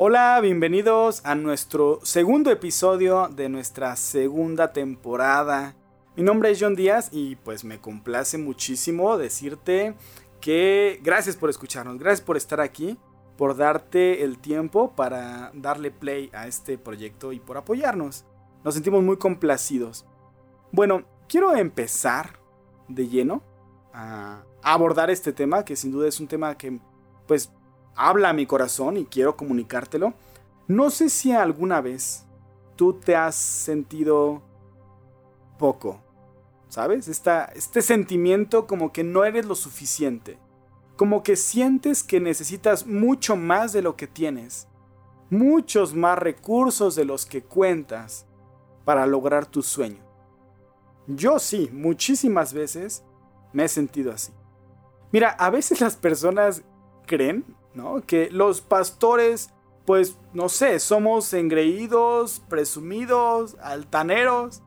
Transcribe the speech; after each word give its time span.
Hola, 0.00 0.38
bienvenidos 0.40 1.22
a 1.24 1.34
nuestro 1.34 1.98
segundo 2.04 2.52
episodio 2.52 3.26
de 3.26 3.48
nuestra 3.48 3.96
segunda 3.96 4.72
temporada. 4.72 5.74
Mi 6.14 6.22
nombre 6.22 6.52
es 6.52 6.58
John 6.60 6.76
Díaz 6.76 7.08
y 7.10 7.34
pues 7.34 7.64
me 7.64 7.80
complace 7.80 8.38
muchísimo 8.38 9.18
decirte 9.18 9.96
que 10.40 11.00
gracias 11.02 11.34
por 11.34 11.50
escucharnos, 11.50 11.98
gracias 11.98 12.20
por 12.20 12.36
estar 12.36 12.60
aquí, 12.60 12.96
por 13.36 13.56
darte 13.56 14.22
el 14.22 14.38
tiempo 14.38 14.92
para 14.94 15.50
darle 15.52 15.90
play 15.90 16.30
a 16.32 16.46
este 16.46 16.78
proyecto 16.78 17.32
y 17.32 17.40
por 17.40 17.56
apoyarnos. 17.56 18.24
Nos 18.62 18.74
sentimos 18.74 19.02
muy 19.02 19.16
complacidos. 19.16 20.06
Bueno, 20.70 21.02
quiero 21.28 21.56
empezar 21.56 22.38
de 22.86 23.08
lleno 23.08 23.42
a 23.92 24.44
abordar 24.62 25.10
este 25.10 25.32
tema, 25.32 25.64
que 25.64 25.74
sin 25.74 25.90
duda 25.90 26.06
es 26.06 26.20
un 26.20 26.28
tema 26.28 26.56
que 26.56 26.78
pues 27.26 27.50
habla 27.98 28.30
a 28.30 28.32
mi 28.32 28.46
corazón 28.46 28.96
y 28.96 29.04
quiero 29.04 29.36
comunicártelo. 29.36 30.14
No 30.68 30.90
sé 30.90 31.10
si 31.10 31.32
alguna 31.32 31.80
vez 31.80 32.24
tú 32.76 32.94
te 32.94 33.16
has 33.16 33.34
sentido 33.34 34.40
poco, 35.58 36.00
¿sabes? 36.68 37.08
este 37.08 37.82
sentimiento 37.82 38.66
como 38.66 38.92
que 38.92 39.02
no 39.02 39.24
eres 39.24 39.46
lo 39.46 39.56
suficiente, 39.56 40.38
como 40.96 41.24
que 41.24 41.34
sientes 41.34 42.04
que 42.04 42.20
necesitas 42.20 42.86
mucho 42.86 43.34
más 43.34 43.72
de 43.72 43.82
lo 43.82 43.96
que 43.96 44.06
tienes, 44.06 44.68
muchos 45.28 45.94
más 45.94 46.18
recursos 46.18 46.94
de 46.94 47.04
los 47.04 47.26
que 47.26 47.42
cuentas 47.42 48.26
para 48.84 49.06
lograr 49.06 49.44
tu 49.44 49.62
sueño. 49.62 50.02
Yo 51.08 51.38
sí, 51.40 51.68
muchísimas 51.72 52.52
veces 52.52 53.02
me 53.52 53.64
he 53.64 53.68
sentido 53.68 54.12
así. 54.12 54.32
Mira, 55.10 55.30
a 55.30 55.50
veces 55.50 55.80
las 55.80 55.96
personas 55.96 56.62
creen 57.06 57.44
que 58.06 58.30
los 58.30 58.60
pastores, 58.60 59.50
pues, 59.84 60.18
no 60.32 60.48
sé, 60.48 60.78
somos 60.80 61.32
engreídos, 61.32 62.40
presumidos, 62.48 63.56
altaneros. 63.60 64.62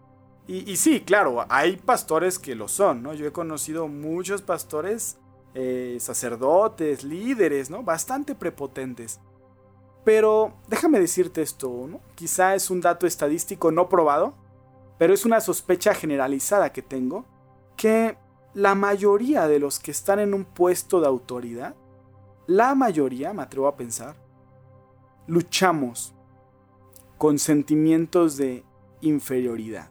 Y, 0.48 0.76
sí, 0.76 1.02
claro, 1.02 1.46
hay 1.48 1.78
pastores 1.78 2.38
que 2.38 2.56
lo 2.56 2.68
son, 2.68 3.04
¿no? 3.04 3.14
Yo 3.14 3.26
he 3.26 3.32
conocido 3.32 3.88
muchos 3.88 4.42
pastores, 4.42 5.18
eh, 5.54 5.98
sacerdotes, 6.02 7.06
líderes, 7.06 7.70
¿no? 7.70 7.84
Bastante 7.84 8.36
prepotentes. 8.36 9.22
Pero 10.04 10.54
déjame 10.68 11.00
decirte 11.00 11.42
esto, 11.42 11.88
¿no? 11.88 12.02
Quizá 12.16 12.56
es 12.56 12.70
un 12.70 12.82
dato 12.82 13.08
estadístico 13.08 13.72
no 13.72 13.88
probado, 13.88 14.34
pero 14.98 15.14
es 15.14 15.26
una 15.26 15.40
sospecha 15.40 15.94
generalizada 15.94 16.74
que 16.74 16.82
tengo, 16.82 17.26
que 17.78 18.18
la 18.54 18.76
mayoría 18.76 19.48
de 19.48 19.60
los 19.60 19.80
que 19.80 19.92
están 19.92 20.20
en 20.20 20.34
un 20.34 20.44
puesto 20.44 21.00
de 21.00 21.08
autoridad 21.08 21.76
la 22.56 22.76
mayoría, 22.76 23.34
me 23.34 23.44
atrevo 23.44 23.68
a 23.68 23.78
pensar, 23.78 24.16
luchamos 25.28 26.14
con 27.18 27.40
sentimientos 27.40 28.36
de 28.36 28.66
inferioridad. 29.02 29.90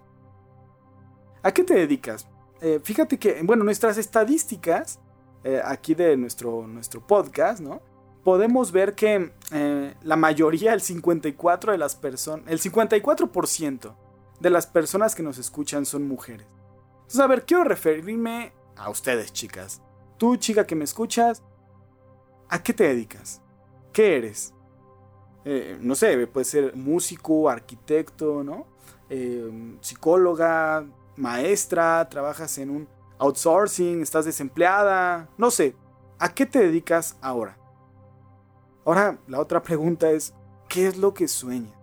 ¿A 1.43 1.53
qué 1.53 1.65
te 1.65 1.75
dedicas? 1.75 2.27
Eh, 2.61 2.81
fíjate 2.83 3.19
que, 3.19 3.41
bueno, 3.43 3.65
nuestras 3.65 3.97
estadísticas, 3.97 5.01
eh, 5.43 5.63
aquí 5.65 5.95
de 5.95 6.17
nuestro, 6.19 6.67
nuestro 6.67 7.07
podcast, 7.07 7.61
¿no? 7.61 7.81
Podemos 8.25 8.73
ver 8.73 8.95
que 8.95 9.33
eh, 9.53 9.95
la 10.03 10.17
mayoría, 10.17 10.75
el 10.75 10.83
54% 10.83 11.71
de 11.71 11.79
las 11.79 11.97
personas, 11.97 12.45
el 12.47 12.61
54% 12.61 13.95
de 14.39 14.51
las 14.51 14.67
personas 14.67 15.15
que 15.15 15.23
nos 15.23 15.39
escuchan 15.39 15.87
son 15.87 16.07
mujeres. 16.07 16.47
Entonces, 16.97 17.21
a 17.21 17.27
ver, 17.27 17.47
quiero 17.47 17.65
referirme 17.65 18.53
a 18.77 18.91
ustedes, 18.91 19.33
chicas. 19.33 19.81
Tú, 20.19 20.37
chica 20.37 20.67
que 20.67 20.75
me 20.75 20.85
escuchas, 20.85 21.43
¿A 22.51 22.61
qué 22.61 22.75
te 22.75 22.83
dedicas? 22.83 23.41
¿Qué 23.93 24.17
eres? 24.17 24.53
Eh, 25.45 25.79
no 25.81 25.95
sé, 25.95 26.27
puede 26.27 26.45
ser 26.45 26.75
músico, 26.75 27.49
arquitecto, 27.49 28.43
¿no? 28.43 28.67
Eh, 29.09 29.77
psicóloga, 29.81 30.85
maestra, 31.17 32.09
trabajas 32.09 32.59
en 32.59 32.71
un 32.71 32.89
outsourcing, 33.19 34.03
estás 34.03 34.25
desempleada, 34.25 35.29
no 35.39 35.53
sé. 35.53 35.77
¿A 36.19 36.35
qué 36.35 36.45
te 36.45 36.59
dedicas 36.59 37.17
ahora? 37.21 37.57
Ahora, 38.85 39.21
la 39.29 39.39
otra 39.39 39.63
pregunta 39.63 40.11
es, 40.11 40.35
¿qué 40.69 40.89
es 40.89 40.97
lo 40.97 41.15
que 41.15 41.29
sueñas? 41.29 41.79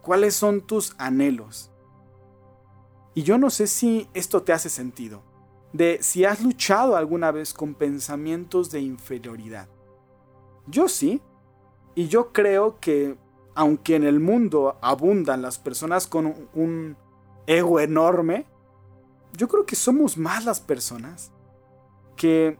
¿Cuáles 0.00 0.34
son 0.34 0.62
tus 0.62 0.94
anhelos? 0.96 1.70
Y 3.12 3.24
yo 3.24 3.36
no 3.36 3.50
sé 3.50 3.66
si 3.66 4.08
esto 4.14 4.42
te 4.42 4.54
hace 4.54 4.70
sentido 4.70 5.29
de 5.72 5.98
si 6.02 6.24
has 6.24 6.42
luchado 6.42 6.96
alguna 6.96 7.30
vez 7.30 7.54
con 7.54 7.74
pensamientos 7.74 8.70
de 8.70 8.80
inferioridad. 8.80 9.68
Yo 10.66 10.88
sí, 10.88 11.20
y 11.94 12.08
yo 12.08 12.32
creo 12.32 12.78
que 12.80 13.16
aunque 13.54 13.96
en 13.96 14.04
el 14.04 14.20
mundo 14.20 14.78
abundan 14.80 15.42
las 15.42 15.58
personas 15.58 16.06
con 16.06 16.48
un 16.54 16.96
ego 17.46 17.80
enorme, 17.80 18.46
yo 19.36 19.48
creo 19.48 19.66
que 19.66 19.76
somos 19.76 20.16
más 20.16 20.44
las 20.44 20.60
personas 20.60 21.32
que 22.16 22.58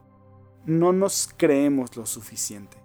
no 0.67 0.93
nos 0.93 1.31
creemos 1.37 1.97
lo 1.97 2.07
suficiente. 2.07 2.77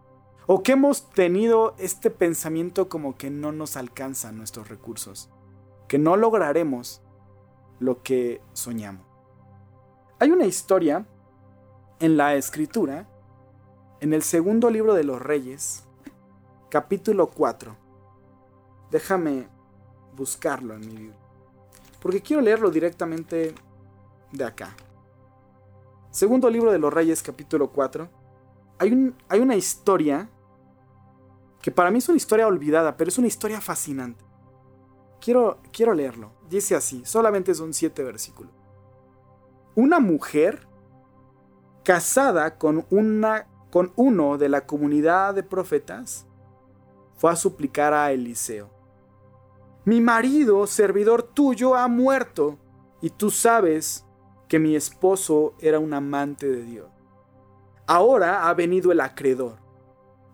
O 0.47 0.61
que 0.61 0.73
hemos 0.73 1.09
tenido 1.09 1.73
este 1.79 2.11
pensamiento 2.11 2.87
como 2.87 3.17
que 3.17 3.29
no 3.29 3.51
nos 3.51 3.77
alcanzan 3.77 4.37
nuestros 4.37 4.69
recursos. 4.69 5.29
Que 5.87 5.97
no 5.97 6.17
lograremos 6.17 7.01
lo 7.79 8.03
que 8.03 8.41
soñamos. 8.53 9.14
Hay 10.17 10.31
una 10.31 10.45
historia 10.45 11.05
en 11.99 12.15
la 12.15 12.35
escritura, 12.35 13.05
en 13.99 14.13
el 14.13 14.23
segundo 14.23 14.69
libro 14.69 14.93
de 14.93 15.03
los 15.03 15.21
reyes, 15.21 15.83
capítulo 16.69 17.27
4. 17.27 17.75
Déjame 18.91 19.49
buscarlo 20.15 20.73
en 20.73 20.79
mi 20.79 20.95
libro, 20.95 21.17
porque 22.01 22.21
quiero 22.21 22.41
leerlo 22.41 22.71
directamente 22.71 23.53
de 24.31 24.43
acá. 24.45 24.73
Segundo 26.11 26.49
libro 26.49 26.71
de 26.71 26.79
los 26.79 26.93
reyes, 26.93 27.21
capítulo 27.21 27.71
4. 27.71 28.07
Hay, 28.79 29.13
hay 29.27 29.39
una 29.41 29.57
historia 29.57 30.29
que 31.61 31.71
para 31.71 31.91
mí 31.91 31.97
es 31.97 32.07
una 32.07 32.17
historia 32.17 32.47
olvidada, 32.47 32.95
pero 32.95 33.09
es 33.09 33.17
una 33.17 33.27
historia 33.27 33.59
fascinante. 33.59 34.23
Quiero, 35.19 35.59
quiero 35.73 35.93
leerlo. 35.93 36.31
Dice 36.49 36.73
así, 36.73 37.03
solamente 37.03 37.53
son 37.53 37.73
siete 37.73 38.01
versículos 38.01 38.64
una 39.75 39.99
mujer 39.99 40.67
casada 41.83 42.57
con, 42.57 42.85
una, 42.89 43.47
con 43.71 43.91
uno 43.95 44.37
de 44.37 44.49
la 44.49 44.65
comunidad 44.65 45.35
de 45.35 45.43
profetas 45.43 46.25
fue 47.15 47.31
a 47.31 47.35
suplicar 47.35 47.93
a 47.93 48.11
Eliseo. 48.11 48.69
Mi 49.83 50.01
marido, 50.01 50.65
servidor 50.65 51.23
tuyo, 51.23 51.75
ha 51.75 51.87
muerto, 51.87 52.57
y 53.01 53.11
tú 53.11 53.29
sabes 53.29 54.05
que 54.47 54.59
mi 54.59 54.75
esposo 54.75 55.53
era 55.59 55.79
un 55.79 55.93
amante 55.93 56.49
de 56.49 56.63
Dios. 56.63 56.87
Ahora 57.85 58.47
ha 58.47 58.53
venido 58.53 58.91
el 58.91 58.99
acreedor 58.99 59.57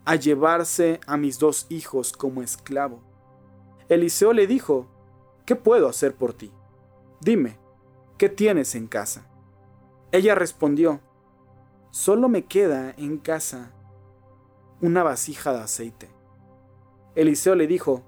a 0.06 0.16
llevarse 0.16 1.02
a 1.06 1.18
mis 1.18 1.38
dos 1.38 1.66
hijos 1.70 2.14
como 2.14 2.42
esclavo. 2.42 3.02
Eliseo 3.90 4.32
le 4.32 4.48
dijo, 4.48 4.88
¿qué 5.46 5.56
puedo 5.56 5.90
hacer 5.90 6.16
por 6.16 6.34
ti? 6.34 6.52
Dime, 7.20 7.60
¿qué 8.18 8.30
tienes 8.30 8.74
en 8.76 8.88
casa? 8.88 9.28
Ella 10.12 10.36
respondió, 10.36 11.00
solo 11.90 12.28
me 12.28 12.46
queda 12.46 12.94
en 12.98 13.18
casa 13.18 13.72
una 14.82 15.04
vasija 15.04 15.54
de 15.54 15.60
aceite. 15.60 16.10
Eliseo 17.16 17.56
le 17.56 17.68
dijo, 17.68 18.04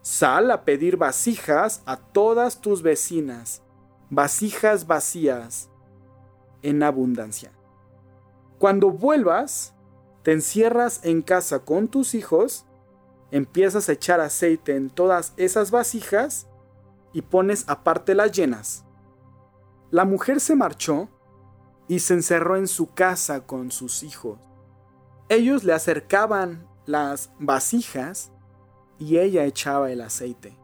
sal 0.00 0.50
a 0.50 0.64
pedir 0.64 0.96
vasijas 0.96 1.82
a 1.86 1.96
todas 1.96 2.60
tus 2.60 2.82
vecinas, 2.82 3.62
vasijas 4.10 4.86
vacías 4.86 5.70
en 6.62 6.82
abundancia. 6.82 7.52
Cuando 8.58 8.90
vuelvas, 8.90 9.74
te 10.22 10.32
encierras 10.32 11.00
en 11.04 11.20
casa 11.20 11.58
con 11.58 11.88
tus 11.88 12.14
hijos, 12.14 12.66
empiezas 13.30 13.88
a 13.88 13.92
echar 13.92 14.20
aceite 14.20 14.76
en 14.76 14.88
todas 14.88 15.34
esas 15.36 15.70
vasijas 15.70 16.46
y 17.12 17.20
pones 17.20 17.64
aparte 17.66 18.14
las 18.14 18.32
llenas. 18.32 18.84
La 19.90 20.04
mujer 20.04 20.40
se 20.40 20.56
marchó 20.56 21.08
y 21.88 22.00
se 22.00 22.14
encerró 22.14 22.56
en 22.56 22.68
su 22.68 22.94
casa 22.94 23.46
con 23.46 23.70
sus 23.70 24.02
hijos. 24.02 24.38
Ellos 25.28 25.64
le 25.64 25.72
acercaban 25.72 26.66
las 26.86 27.30
vasijas 27.38 28.32
y 28.98 29.18
ella 29.18 29.44
echaba 29.44 29.90
el 29.90 30.00
aceite. 30.00 30.56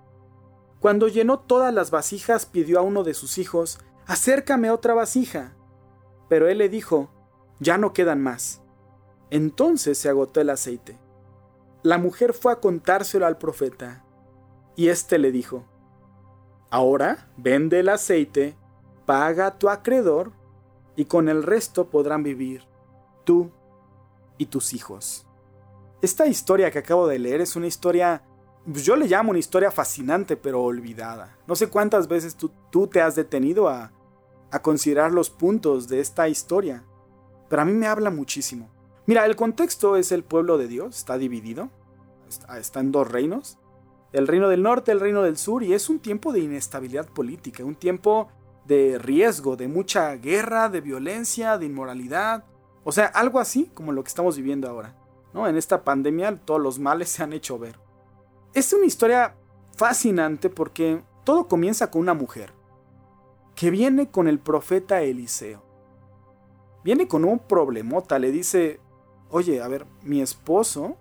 Cuando 0.80 1.08
llenó 1.08 1.40
todas 1.40 1.74
las 1.74 1.90
vasijas 1.90 2.46
pidió 2.46 2.78
a 2.78 2.82
uno 2.82 3.02
de 3.02 3.14
sus 3.14 3.38
hijos, 3.38 3.78
acércame 4.06 4.70
otra 4.70 4.94
vasija. 4.94 5.54
Pero 6.28 6.48
él 6.48 6.58
le 6.58 6.68
dijo, 6.68 7.10
ya 7.58 7.76
no 7.76 7.92
quedan 7.92 8.22
más. 8.22 8.62
Entonces 9.30 9.98
se 9.98 10.08
agotó 10.08 10.40
el 10.40 10.50
aceite. 10.50 10.98
La 11.82 11.98
mujer 11.98 12.32
fue 12.32 12.52
a 12.52 12.60
contárselo 12.60 13.26
al 13.26 13.38
profeta, 13.38 14.04
y 14.76 14.88
éste 14.88 15.18
le 15.18 15.32
dijo, 15.32 15.64
Ahora 16.70 17.30
vende 17.36 17.80
el 17.80 17.88
aceite, 17.88 18.56
paga 19.06 19.46
a 19.46 19.58
tu 19.58 19.68
acreedor 19.68 20.32
y 21.00 21.06
con 21.06 21.30
el 21.30 21.42
resto 21.42 21.88
podrán 21.88 22.22
vivir 22.22 22.62
tú 23.24 23.50
y 24.36 24.44
tus 24.44 24.74
hijos. 24.74 25.26
Esta 26.02 26.26
historia 26.26 26.70
que 26.70 26.80
acabo 26.80 27.06
de 27.06 27.18
leer 27.18 27.40
es 27.40 27.56
una 27.56 27.68
historia, 27.68 28.22
pues 28.70 28.84
yo 28.84 28.96
le 28.96 29.08
llamo 29.08 29.30
una 29.30 29.38
historia 29.38 29.70
fascinante 29.70 30.36
pero 30.36 30.62
olvidada. 30.62 31.38
No 31.46 31.56
sé 31.56 31.68
cuántas 31.68 32.06
veces 32.06 32.36
tú, 32.36 32.50
tú 32.70 32.86
te 32.86 33.00
has 33.00 33.14
detenido 33.14 33.70
a, 33.70 33.92
a 34.50 34.60
considerar 34.60 35.10
los 35.10 35.30
puntos 35.30 35.88
de 35.88 36.00
esta 36.00 36.28
historia, 36.28 36.84
pero 37.48 37.62
a 37.62 37.64
mí 37.64 37.72
me 37.72 37.86
habla 37.86 38.10
muchísimo. 38.10 38.68
Mira, 39.06 39.24
el 39.24 39.36
contexto 39.36 39.96
es 39.96 40.12
el 40.12 40.22
pueblo 40.22 40.58
de 40.58 40.68
Dios, 40.68 40.98
está 40.98 41.16
dividido, 41.16 41.70
está 42.58 42.80
en 42.80 42.92
dos 42.92 43.10
reinos, 43.10 43.58
el 44.12 44.28
reino 44.28 44.50
del 44.50 44.62
norte, 44.62 44.92
el 44.92 45.00
reino 45.00 45.22
del 45.22 45.38
sur, 45.38 45.62
y 45.62 45.72
es 45.72 45.88
un 45.88 46.00
tiempo 46.00 46.30
de 46.30 46.40
inestabilidad 46.40 47.08
política, 47.08 47.64
un 47.64 47.76
tiempo 47.76 48.28
de 48.66 48.98
riesgo, 48.98 49.56
de 49.56 49.68
mucha 49.68 50.14
guerra, 50.16 50.68
de 50.68 50.80
violencia, 50.80 51.58
de 51.58 51.66
inmoralidad, 51.66 52.44
o 52.84 52.92
sea, 52.92 53.06
algo 53.06 53.38
así 53.38 53.70
como 53.74 53.92
lo 53.92 54.02
que 54.02 54.08
estamos 54.08 54.36
viviendo 54.36 54.68
ahora. 54.68 54.96
¿no? 55.32 55.46
En 55.46 55.56
esta 55.56 55.84
pandemia 55.84 56.40
todos 56.44 56.60
los 56.60 56.78
males 56.78 57.08
se 57.08 57.22
han 57.22 57.32
hecho 57.32 57.58
ver. 57.58 57.78
Es 58.54 58.72
una 58.72 58.86
historia 58.86 59.36
fascinante 59.76 60.50
porque 60.50 61.02
todo 61.24 61.46
comienza 61.46 61.90
con 61.90 62.02
una 62.02 62.14
mujer 62.14 62.52
que 63.54 63.70
viene 63.70 64.10
con 64.10 64.26
el 64.26 64.38
profeta 64.38 65.02
Eliseo. 65.02 65.62
Viene 66.82 67.06
con 67.06 67.24
un 67.24 67.38
problemota, 67.38 68.18
le 68.18 68.32
dice, 68.32 68.80
oye, 69.28 69.60
a 69.60 69.68
ver, 69.68 69.86
mi 70.02 70.22
esposo, 70.22 70.96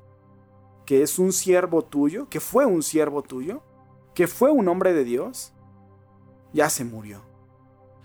que 0.86 1.02
es 1.02 1.20
un 1.20 1.32
siervo 1.32 1.84
tuyo, 1.84 2.28
que 2.30 2.42
fue 2.42 2.66
un 2.66 2.84
siervo 2.84 3.22
tuyo, 3.22 3.64
que 4.14 4.28
fue 4.28 4.52
un 4.52 4.68
hombre 4.68 4.94
de 4.94 5.06
Dios, 5.06 5.54
ya 6.52 6.70
se 6.70 6.84
murió. 6.84 7.29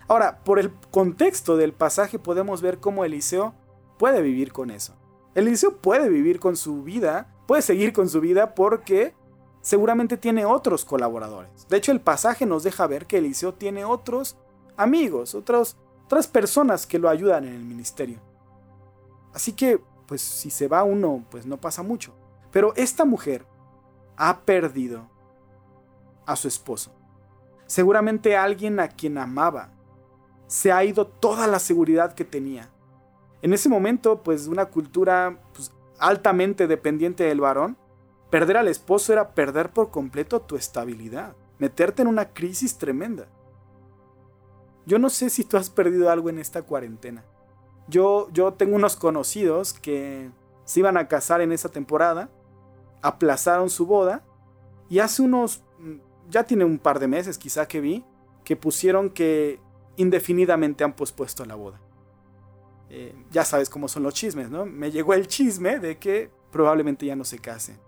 Ahora, 0.07 0.43
por 0.43 0.59
el 0.59 0.71
contexto 0.91 1.57
del 1.57 1.73
pasaje 1.73 2.19
podemos 2.19 2.61
ver 2.61 2.79
cómo 2.79 3.05
Eliseo 3.05 3.53
puede 3.97 4.21
vivir 4.21 4.51
con 4.51 4.69
eso. 4.69 4.93
Eliseo 5.33 5.77
puede 5.77 6.09
vivir 6.09 6.39
con 6.39 6.55
su 6.55 6.83
vida, 6.83 7.33
puede 7.47 7.61
seguir 7.61 7.91
con 7.91 8.07
su 8.07 8.21
vida 8.21 8.55
porque 8.55 9.15
seguramente 9.61 10.15
tiene 10.15 10.45
otros 10.45 10.85
colaboradores. 10.85 11.67
De 11.67 11.77
hecho, 11.77 11.91
el 11.91 12.01
pasaje 12.01 12.45
nos 12.45 12.63
deja 12.63 12.85
ver 12.87 13.07
que 13.07 13.17
Eliseo 13.17 13.53
tiene 13.53 13.83
otros 13.83 14.37
amigos, 14.77 15.33
otros, 15.33 15.75
otras 16.05 16.27
personas 16.27 16.85
que 16.85 16.99
lo 16.99 17.09
ayudan 17.09 17.45
en 17.45 17.55
el 17.55 17.63
ministerio. 17.63 18.19
Así 19.33 19.53
que, 19.53 19.81
pues 20.05 20.21
si 20.21 20.51
se 20.51 20.67
va 20.67 20.83
uno, 20.83 21.25
pues 21.31 21.45
no 21.45 21.57
pasa 21.57 21.81
mucho. 21.83 22.13
Pero 22.51 22.73
esta 22.75 23.05
mujer 23.05 23.45
ha 24.15 24.41
perdido 24.41 25.09
a 26.25 26.35
su 26.35 26.47
esposo. 26.47 26.91
Seguramente 27.65 28.37
alguien 28.37 28.79
a 28.79 28.87
quien 28.87 29.17
amaba. 29.17 29.71
Se 30.47 30.71
ha 30.71 30.83
ido 30.83 31.07
toda 31.07 31.47
la 31.47 31.59
seguridad 31.59 32.13
que 32.13 32.25
tenía. 32.25 32.69
En 33.41 33.53
ese 33.53 33.69
momento, 33.69 34.23
pues 34.23 34.47
una 34.47 34.65
cultura 34.65 35.39
pues, 35.53 35.71
altamente 35.99 36.67
dependiente 36.67 37.23
del 37.23 37.41
varón, 37.41 37.77
perder 38.29 38.57
al 38.57 38.67
esposo 38.67 39.13
era 39.13 39.33
perder 39.33 39.71
por 39.71 39.91
completo 39.91 40.41
tu 40.41 40.55
estabilidad, 40.55 41.35
meterte 41.59 42.01
en 42.01 42.07
una 42.07 42.33
crisis 42.33 42.77
tremenda. 42.77 43.27
Yo 44.85 44.99
no 44.99 45.09
sé 45.09 45.29
si 45.29 45.43
tú 45.43 45.57
has 45.57 45.69
perdido 45.69 46.09
algo 46.09 46.29
en 46.29 46.39
esta 46.39 46.61
cuarentena. 46.61 47.23
Yo, 47.87 48.29
yo 48.31 48.53
tengo 48.53 48.75
unos 48.75 48.95
conocidos 48.95 49.73
que 49.73 50.29
se 50.63 50.79
iban 50.79 50.97
a 50.97 51.07
casar 51.07 51.41
en 51.41 51.51
esa 51.51 51.69
temporada, 51.69 52.29
aplazaron 53.01 53.69
su 53.69 53.85
boda 53.85 54.23
y 54.89 54.99
hace 54.99 55.21
unos, 55.21 55.63
ya 56.29 56.43
tiene 56.43 56.65
un 56.65 56.79
par 56.79 56.99
de 56.99 57.07
meses 57.07 57.37
quizá 57.37 57.67
que 57.67 57.79
vi, 57.79 58.03
que 58.43 58.55
pusieron 58.55 59.09
que 59.09 59.59
indefinidamente 59.97 60.83
han 60.83 60.93
pospuesto 60.93 61.45
la 61.45 61.55
boda. 61.55 61.79
Eh, 62.89 63.15
ya 63.31 63.43
sabes 63.43 63.69
cómo 63.69 63.87
son 63.87 64.03
los 64.03 64.13
chismes, 64.13 64.49
¿no? 64.49 64.65
Me 64.65 64.91
llegó 64.91 65.13
el 65.13 65.27
chisme 65.27 65.79
de 65.79 65.97
que 65.97 66.31
probablemente 66.51 67.05
ya 67.05 67.15
no 67.15 67.23
se 67.23 67.39
casen. 67.39 67.79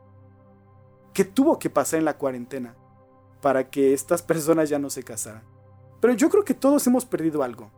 ¿Qué 1.14 1.24
tuvo 1.24 1.60
que 1.60 1.70
pasar 1.70 2.00
en 2.00 2.06
la 2.06 2.18
cuarentena 2.18 2.76
para 3.42 3.70
que 3.70 3.94
estas 3.94 4.22
personas 4.22 4.70
ya 4.70 4.80
no 4.80 4.90
se 4.90 5.04
casaran? 5.04 5.44
Pero 6.00 6.14
yo 6.14 6.30
creo 6.30 6.44
que 6.44 6.54
todos 6.54 6.86
hemos 6.88 7.06
perdido 7.06 7.44
algo, 7.44 7.72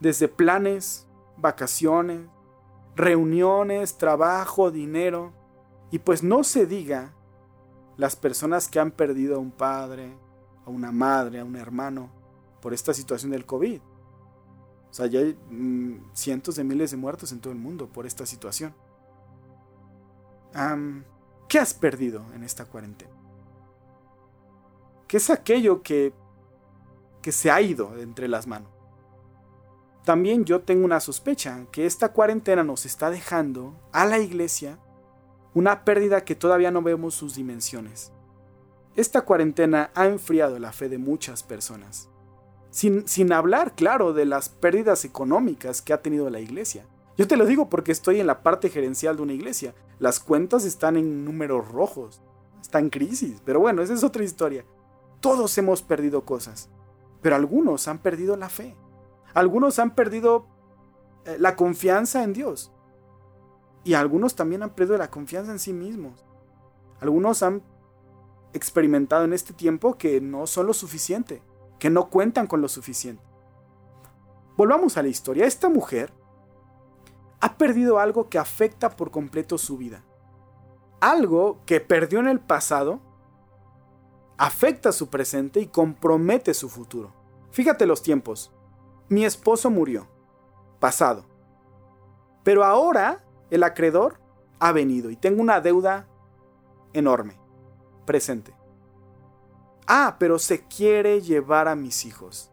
Desde 0.00 0.28
planes, 0.28 1.06
vacaciones, 1.36 2.28
reuniones, 2.94 3.96
trabajo, 3.98 4.70
dinero. 4.70 5.32
Y 5.90 6.00
pues 6.00 6.22
no 6.22 6.44
se 6.44 6.66
diga 6.66 7.14
las 7.96 8.16
personas 8.16 8.68
que 8.68 8.80
han 8.80 8.90
perdido 8.90 9.36
a 9.36 9.38
un 9.38 9.52
padre, 9.52 10.12
a 10.66 10.70
una 10.70 10.92
madre, 10.92 11.40
a 11.40 11.44
un 11.44 11.56
hermano 11.56 12.10
por 12.66 12.74
esta 12.74 12.92
situación 12.92 13.30
del 13.30 13.46
COVID. 13.46 13.80
O 13.80 14.92
sea, 14.92 15.06
ya 15.06 15.20
hay 15.20 15.38
mm, 15.50 16.10
cientos 16.12 16.56
de 16.56 16.64
miles 16.64 16.90
de 16.90 16.96
muertos 16.96 17.30
en 17.30 17.38
todo 17.38 17.52
el 17.52 17.60
mundo 17.60 17.86
por 17.86 18.06
esta 18.06 18.26
situación. 18.26 18.74
¿Qué 21.48 21.60
has 21.60 21.74
perdido 21.74 22.26
en 22.34 22.42
esta 22.42 22.64
cuarentena? 22.64 23.12
¿Qué 25.06 25.18
es 25.18 25.30
aquello 25.30 25.80
que, 25.80 26.12
que 27.22 27.30
se 27.30 27.52
ha 27.52 27.60
ido 27.60 27.96
entre 27.98 28.26
las 28.26 28.48
manos? 28.48 28.72
También 30.04 30.44
yo 30.44 30.62
tengo 30.62 30.84
una 30.84 30.98
sospecha 30.98 31.68
que 31.70 31.86
esta 31.86 32.12
cuarentena 32.12 32.64
nos 32.64 32.84
está 32.84 33.10
dejando 33.12 33.80
a 33.92 34.06
la 34.06 34.18
iglesia 34.18 34.80
una 35.54 35.84
pérdida 35.84 36.24
que 36.24 36.34
todavía 36.34 36.72
no 36.72 36.82
vemos 36.82 37.14
sus 37.14 37.36
dimensiones. 37.36 38.10
Esta 38.96 39.20
cuarentena 39.22 39.92
ha 39.94 40.06
enfriado 40.06 40.58
la 40.58 40.72
fe 40.72 40.88
de 40.88 40.98
muchas 40.98 41.44
personas. 41.44 42.10
Sin, 42.76 43.32
hablar, 43.32 43.74
claro, 43.74 44.12
de 44.12 44.26
las 44.26 44.50
pérdidas 44.50 45.06
económicas 45.06 45.80
que 45.80 45.94
ha 45.94 46.02
tenido 46.02 46.28
la 46.28 46.40
iglesia. 46.40 46.84
Yo 47.16 47.26
te 47.26 47.38
lo 47.38 47.46
digo 47.46 47.70
porque 47.70 47.90
estoy 47.90 48.20
en 48.20 48.26
la 48.26 48.42
parte 48.42 48.68
gerencial 48.68 49.16
de 49.16 49.22
una 49.22 49.32
iglesia. 49.32 49.74
Las 49.98 50.20
cuentas 50.20 50.66
están 50.66 50.98
en 50.98 51.24
números 51.24 51.68
rojos. 51.68 52.20
Está 52.60 52.78
en 52.78 52.90
crisis. 52.90 53.40
Pero 53.46 53.60
bueno, 53.60 53.80
esa 53.80 53.94
es 53.94 54.04
otra 54.04 54.24
historia. 54.24 54.66
Todos 55.20 55.56
hemos 55.56 55.80
perdido 55.80 56.26
cosas. 56.26 56.68
Pero 57.22 57.36
algunos 57.36 57.88
han 57.88 57.96
perdido 57.96 58.36
la 58.36 58.50
fe. 58.50 58.76
Algunos 59.32 59.78
han 59.78 59.94
perdido 59.94 60.44
eh, 61.24 61.38
la 61.40 61.56
confianza 61.56 62.24
en 62.24 62.34
Dios. 62.34 62.72
Y 63.84 63.94
algunos 63.94 64.34
también 64.34 64.62
han 64.62 64.74
perdido 64.74 64.98
la 64.98 65.10
confianza 65.10 65.50
en 65.50 65.60
sí 65.60 65.72
mismos. 65.72 66.26
Algunos 67.00 67.42
han 67.42 67.62
experimentado 68.52 69.24
en 69.24 69.32
este 69.32 69.54
tiempo 69.54 69.96
que 69.96 70.20
no 70.20 70.46
son 70.46 70.66
lo 70.66 70.74
suficiente 70.74 71.40
que 71.78 71.90
no 71.90 72.08
cuentan 72.08 72.46
con 72.46 72.60
lo 72.60 72.68
suficiente. 72.68 73.22
Volvamos 74.56 74.96
a 74.96 75.02
la 75.02 75.08
historia. 75.08 75.46
Esta 75.46 75.68
mujer 75.68 76.12
ha 77.40 77.58
perdido 77.58 77.98
algo 77.98 78.28
que 78.28 78.38
afecta 78.38 78.96
por 78.96 79.10
completo 79.10 79.58
su 79.58 79.76
vida. 79.76 80.02
Algo 81.00 81.60
que 81.66 81.80
perdió 81.80 82.20
en 82.20 82.28
el 82.28 82.40
pasado 82.40 83.00
afecta 84.38 84.92
su 84.92 85.08
presente 85.08 85.60
y 85.60 85.66
compromete 85.66 86.54
su 86.54 86.68
futuro. 86.68 87.12
Fíjate 87.50 87.86
los 87.86 88.02
tiempos. 88.02 88.52
Mi 89.08 89.24
esposo 89.24 89.70
murió. 89.70 90.08
Pasado. 90.80 91.26
Pero 92.42 92.64
ahora 92.64 93.24
el 93.50 93.62
acreedor 93.62 94.20
ha 94.58 94.72
venido 94.72 95.10
y 95.10 95.16
tengo 95.16 95.42
una 95.42 95.60
deuda 95.60 96.08
enorme. 96.92 97.38
Presente. 98.06 98.55
Ah, 99.86 100.16
pero 100.18 100.38
se 100.38 100.66
quiere 100.66 101.20
llevar 101.20 101.68
a 101.68 101.76
mis 101.76 102.04
hijos. 102.04 102.50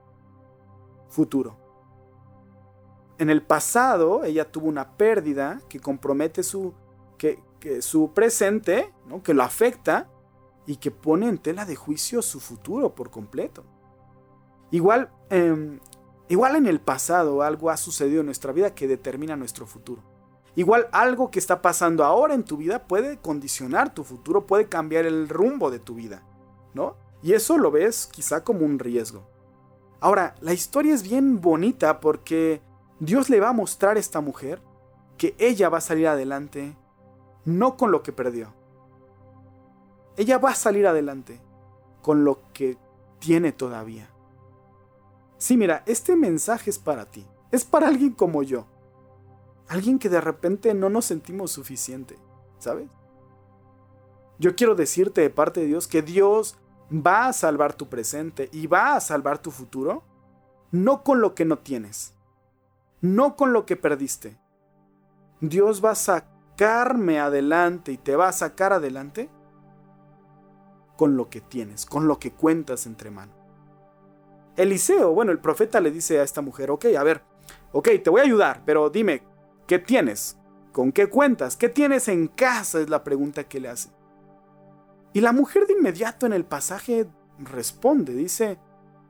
Futuro. 1.09 1.57
En 3.17 3.29
el 3.29 3.41
pasado 3.41 4.23
ella 4.23 4.51
tuvo 4.51 4.67
una 4.67 4.97
pérdida 4.97 5.61
que 5.69 5.79
compromete 5.79 6.43
su, 6.43 6.73
que, 7.17 7.39
su 7.81 8.11
presente, 8.13 8.93
¿no? 9.07 9.23
que 9.23 9.33
lo 9.33 9.43
afecta 9.43 10.09
y 10.65 10.77
que 10.77 10.91
pone 10.91 11.27
en 11.27 11.37
tela 11.37 11.65
de 11.65 11.75
juicio 11.75 12.21
su 12.21 12.39
futuro 12.39 12.93
por 12.95 13.09
completo. 13.09 13.63
Igual, 14.71 15.11
em, 15.29 15.79
igual 16.29 16.55
en 16.55 16.65
el 16.65 16.79
pasado 16.79 17.41
algo 17.43 17.69
ha 17.69 17.77
sucedido 17.77 18.21
en 18.21 18.25
nuestra 18.25 18.51
vida 18.51 18.73
que 18.73 18.87
determina 18.87 19.35
nuestro 19.35 19.67
futuro. 19.67 20.01
Igual 20.55 20.87
algo 20.91 21.31
que 21.31 21.39
está 21.39 21.61
pasando 21.61 22.03
ahora 22.03 22.33
en 22.33 22.43
tu 22.43 22.57
vida 22.57 22.87
puede 22.87 23.17
condicionar 23.17 23.93
tu 23.93 24.03
futuro, 24.03 24.45
puede 24.45 24.69
cambiar 24.69 25.05
el 25.05 25.27
rumbo 25.29 25.71
de 25.71 25.79
tu 25.79 25.95
vida, 25.95 26.23
¿no? 26.73 26.95
Y 27.23 27.33
eso 27.33 27.57
lo 27.57 27.71
ves 27.71 28.07
quizá 28.11 28.43
como 28.43 28.65
un 28.65 28.77
riesgo. 28.77 29.23
Ahora, 30.01 30.35
la 30.41 30.53
historia 30.53 30.93
es 30.93 31.01
bien 31.03 31.39
bonita 31.39 32.01
porque 32.01 32.61
Dios 32.99 33.29
le 33.29 33.39
va 33.39 33.49
a 33.49 33.53
mostrar 33.53 33.95
a 33.95 33.99
esta 34.01 34.19
mujer 34.19 34.61
que 35.17 35.33
ella 35.39 35.69
va 35.69 35.77
a 35.77 35.81
salir 35.81 36.07
adelante 36.07 36.75
no 37.45 37.77
con 37.77 37.91
lo 37.91 38.03
que 38.03 38.11
perdió. 38.11 38.53
Ella 40.17 40.37
va 40.37 40.51
a 40.51 40.55
salir 40.55 40.85
adelante 40.85 41.39
con 42.01 42.25
lo 42.25 42.39
que 42.53 42.77
tiene 43.19 43.53
todavía. 43.53 44.09
Sí, 45.37 45.57
mira, 45.57 45.83
este 45.85 46.15
mensaje 46.17 46.69
es 46.69 46.79
para 46.79 47.09
ti. 47.09 47.25
Es 47.51 47.63
para 47.63 47.87
alguien 47.87 48.11
como 48.11 48.43
yo. 48.43 48.65
Alguien 49.67 49.97
que 49.97 50.09
de 50.09 50.21
repente 50.21 50.73
no 50.73 50.89
nos 50.89 51.05
sentimos 51.05 51.51
suficiente, 51.51 52.17
¿sabes? 52.59 52.89
Yo 54.39 54.55
quiero 54.55 54.75
decirte 54.75 55.21
de 55.21 55.29
parte 55.29 55.61
de 55.61 55.67
Dios 55.67 55.87
que 55.87 56.01
Dios 56.01 56.57
va 56.91 57.27
a 57.27 57.33
salvar 57.33 57.73
tu 57.73 57.89
presente 57.89 58.49
y 58.51 58.67
va 58.67 58.95
a 58.95 58.99
salvar 58.99 59.39
tu 59.39 59.51
futuro, 59.51 60.03
no 60.71 61.03
con 61.03 61.21
lo 61.21 61.35
que 61.35 61.45
no 61.45 61.59
tienes, 61.59 62.13
no 63.01 63.35
con 63.35 63.53
lo 63.53 63.65
que 63.65 63.75
perdiste. 63.75 64.37
Dios 65.39 65.83
va 65.83 65.91
a 65.91 65.95
sacarme 65.95 67.19
adelante 67.19 67.91
y 67.91 67.97
te 67.97 68.15
va 68.15 68.29
a 68.29 68.33
sacar 68.33 68.73
adelante 68.73 69.29
con 70.97 71.17
lo 71.17 71.29
que 71.29 71.41
tienes, 71.41 71.85
con 71.85 72.07
lo 72.07 72.19
que 72.19 72.31
cuentas 72.31 72.85
entre 72.85 73.11
manos. 73.11 73.35
Eliseo, 74.55 75.13
bueno, 75.13 75.31
el 75.31 75.39
profeta 75.39 75.79
le 75.79 75.91
dice 75.91 76.19
a 76.19 76.23
esta 76.23 76.41
mujer, 76.41 76.69
ok, 76.69 76.85
a 76.97 77.03
ver, 77.03 77.23
ok, 77.71 77.89
te 78.03 78.09
voy 78.09 78.21
a 78.21 78.23
ayudar, 78.23 78.61
pero 78.65 78.89
dime, 78.89 79.23
¿qué 79.67 79.79
tienes? 79.79 80.37
¿Con 80.71 80.91
qué 80.91 81.07
cuentas? 81.07 81.57
¿Qué 81.57 81.69
tienes 81.69 82.07
en 82.07 82.27
casa? 82.27 82.79
Es 82.79 82.89
la 82.89 83.03
pregunta 83.03 83.43
que 83.43 83.59
le 83.59 83.69
hace. 83.69 83.89
Y 85.13 85.21
la 85.21 85.31
mujer 85.31 85.67
de 85.67 85.73
inmediato 85.73 86.25
en 86.25 86.33
el 86.33 86.43
pasaje 86.43 87.07
responde, 87.39 88.13
dice, 88.13 88.57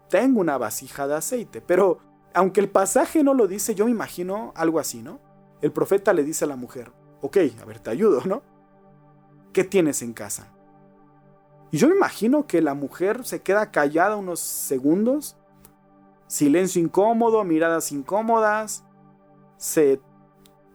tengo 0.10 0.42
una 0.42 0.58
vasija 0.58 1.08
de 1.08 1.16
aceite, 1.16 1.62
pero 1.62 2.00
aunque 2.34 2.60
el 2.60 2.70
pasaje 2.70 3.24
no 3.24 3.34
lo 3.34 3.48
dice, 3.48 3.76
yo 3.76 3.86
me 3.86 3.92
imagino 3.92 4.52
algo 4.56 4.80
así, 4.80 5.02
¿no? 5.02 5.20
El 5.62 5.72
profeta 5.72 6.14
le 6.14 6.24
dice 6.24 6.46
a 6.46 6.48
la 6.48 6.56
mujer, 6.56 6.92
ok, 7.22 7.38
a 7.62 7.66
ver, 7.66 7.80
te 7.80 7.90
ayudo, 7.90 8.22
¿no? 8.26 8.42
¿Qué 9.54 9.64
tienes 9.64 10.02
en 10.02 10.14
casa? 10.14 10.48
Y 11.72 11.78
yo 11.78 11.88
me 11.88 11.96
imagino 11.96 12.48
que 12.48 12.62
la 12.62 12.74
mujer 12.74 13.26
se 13.26 13.42
queda 13.42 13.72
callada 13.72 14.16
unos 14.16 14.40
segundos, 14.40 15.38
silencio 16.28 16.82
incómodo, 16.82 17.44
miradas 17.44 17.92
incómodas, 17.92 18.84
se 19.58 20.02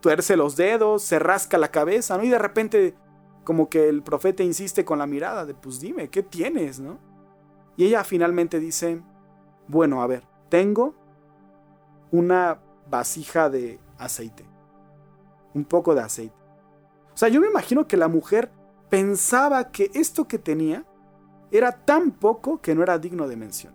tuerce 0.00 0.36
los 0.36 0.56
dedos, 0.56 1.02
se 1.02 1.18
rasca 1.18 1.58
la 1.58 1.70
cabeza, 1.70 2.16
¿no? 2.16 2.24
Y 2.24 2.28
de 2.30 2.38
repente 2.38 2.94
como 3.48 3.70
que 3.70 3.88
el 3.88 4.02
profeta 4.02 4.42
insiste 4.42 4.84
con 4.84 4.98
la 4.98 5.06
mirada 5.06 5.46
de, 5.46 5.54
pues 5.54 5.80
dime, 5.80 6.10
¿qué 6.10 6.22
tienes, 6.22 6.80
no? 6.80 6.98
Y 7.78 7.86
ella 7.86 8.04
finalmente 8.04 8.60
dice, 8.60 9.00
bueno, 9.68 10.02
a 10.02 10.06
ver, 10.06 10.22
tengo 10.50 10.94
una 12.10 12.60
vasija 12.90 13.48
de 13.48 13.80
aceite, 13.96 14.44
un 15.54 15.64
poco 15.64 15.94
de 15.94 16.02
aceite. 16.02 16.36
O 17.14 17.16
sea, 17.16 17.30
yo 17.30 17.40
me 17.40 17.46
imagino 17.46 17.88
que 17.88 17.96
la 17.96 18.08
mujer 18.08 18.50
pensaba 18.90 19.70
que 19.70 19.90
esto 19.94 20.28
que 20.28 20.38
tenía 20.38 20.84
era 21.50 21.72
tan 21.72 22.10
poco 22.10 22.60
que 22.60 22.74
no 22.74 22.82
era 22.82 22.98
digno 22.98 23.26
de 23.28 23.36
mención. 23.36 23.74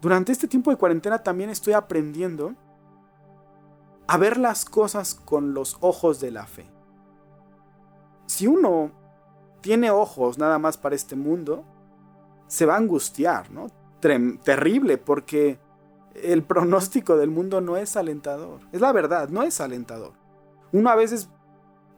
Durante 0.00 0.32
este 0.32 0.48
tiempo 0.48 0.70
de 0.70 0.78
cuarentena 0.78 1.22
también 1.22 1.50
estoy 1.50 1.74
aprendiendo 1.74 2.54
a 4.06 4.16
ver 4.16 4.38
las 4.38 4.64
cosas 4.64 5.14
con 5.14 5.52
los 5.52 5.76
ojos 5.82 6.18
de 6.18 6.30
la 6.30 6.46
fe. 6.46 6.73
Si 8.26 8.46
uno 8.46 8.90
tiene 9.60 9.90
ojos 9.90 10.38
nada 10.38 10.58
más 10.58 10.76
para 10.76 10.94
este 10.94 11.16
mundo, 11.16 11.64
se 12.46 12.66
va 12.66 12.74
a 12.74 12.78
angustiar, 12.78 13.50
¿no? 13.50 13.66
terrible, 14.00 14.98
porque 14.98 15.58
el 16.14 16.42
pronóstico 16.42 17.16
del 17.16 17.30
mundo 17.30 17.62
no 17.62 17.78
es 17.78 17.96
alentador. 17.96 18.60
Es 18.70 18.82
la 18.82 18.92
verdad, 18.92 19.30
no 19.30 19.42
es 19.42 19.62
alentador. 19.62 20.12
Uno 20.72 20.90
a 20.90 20.94
veces 20.94 21.30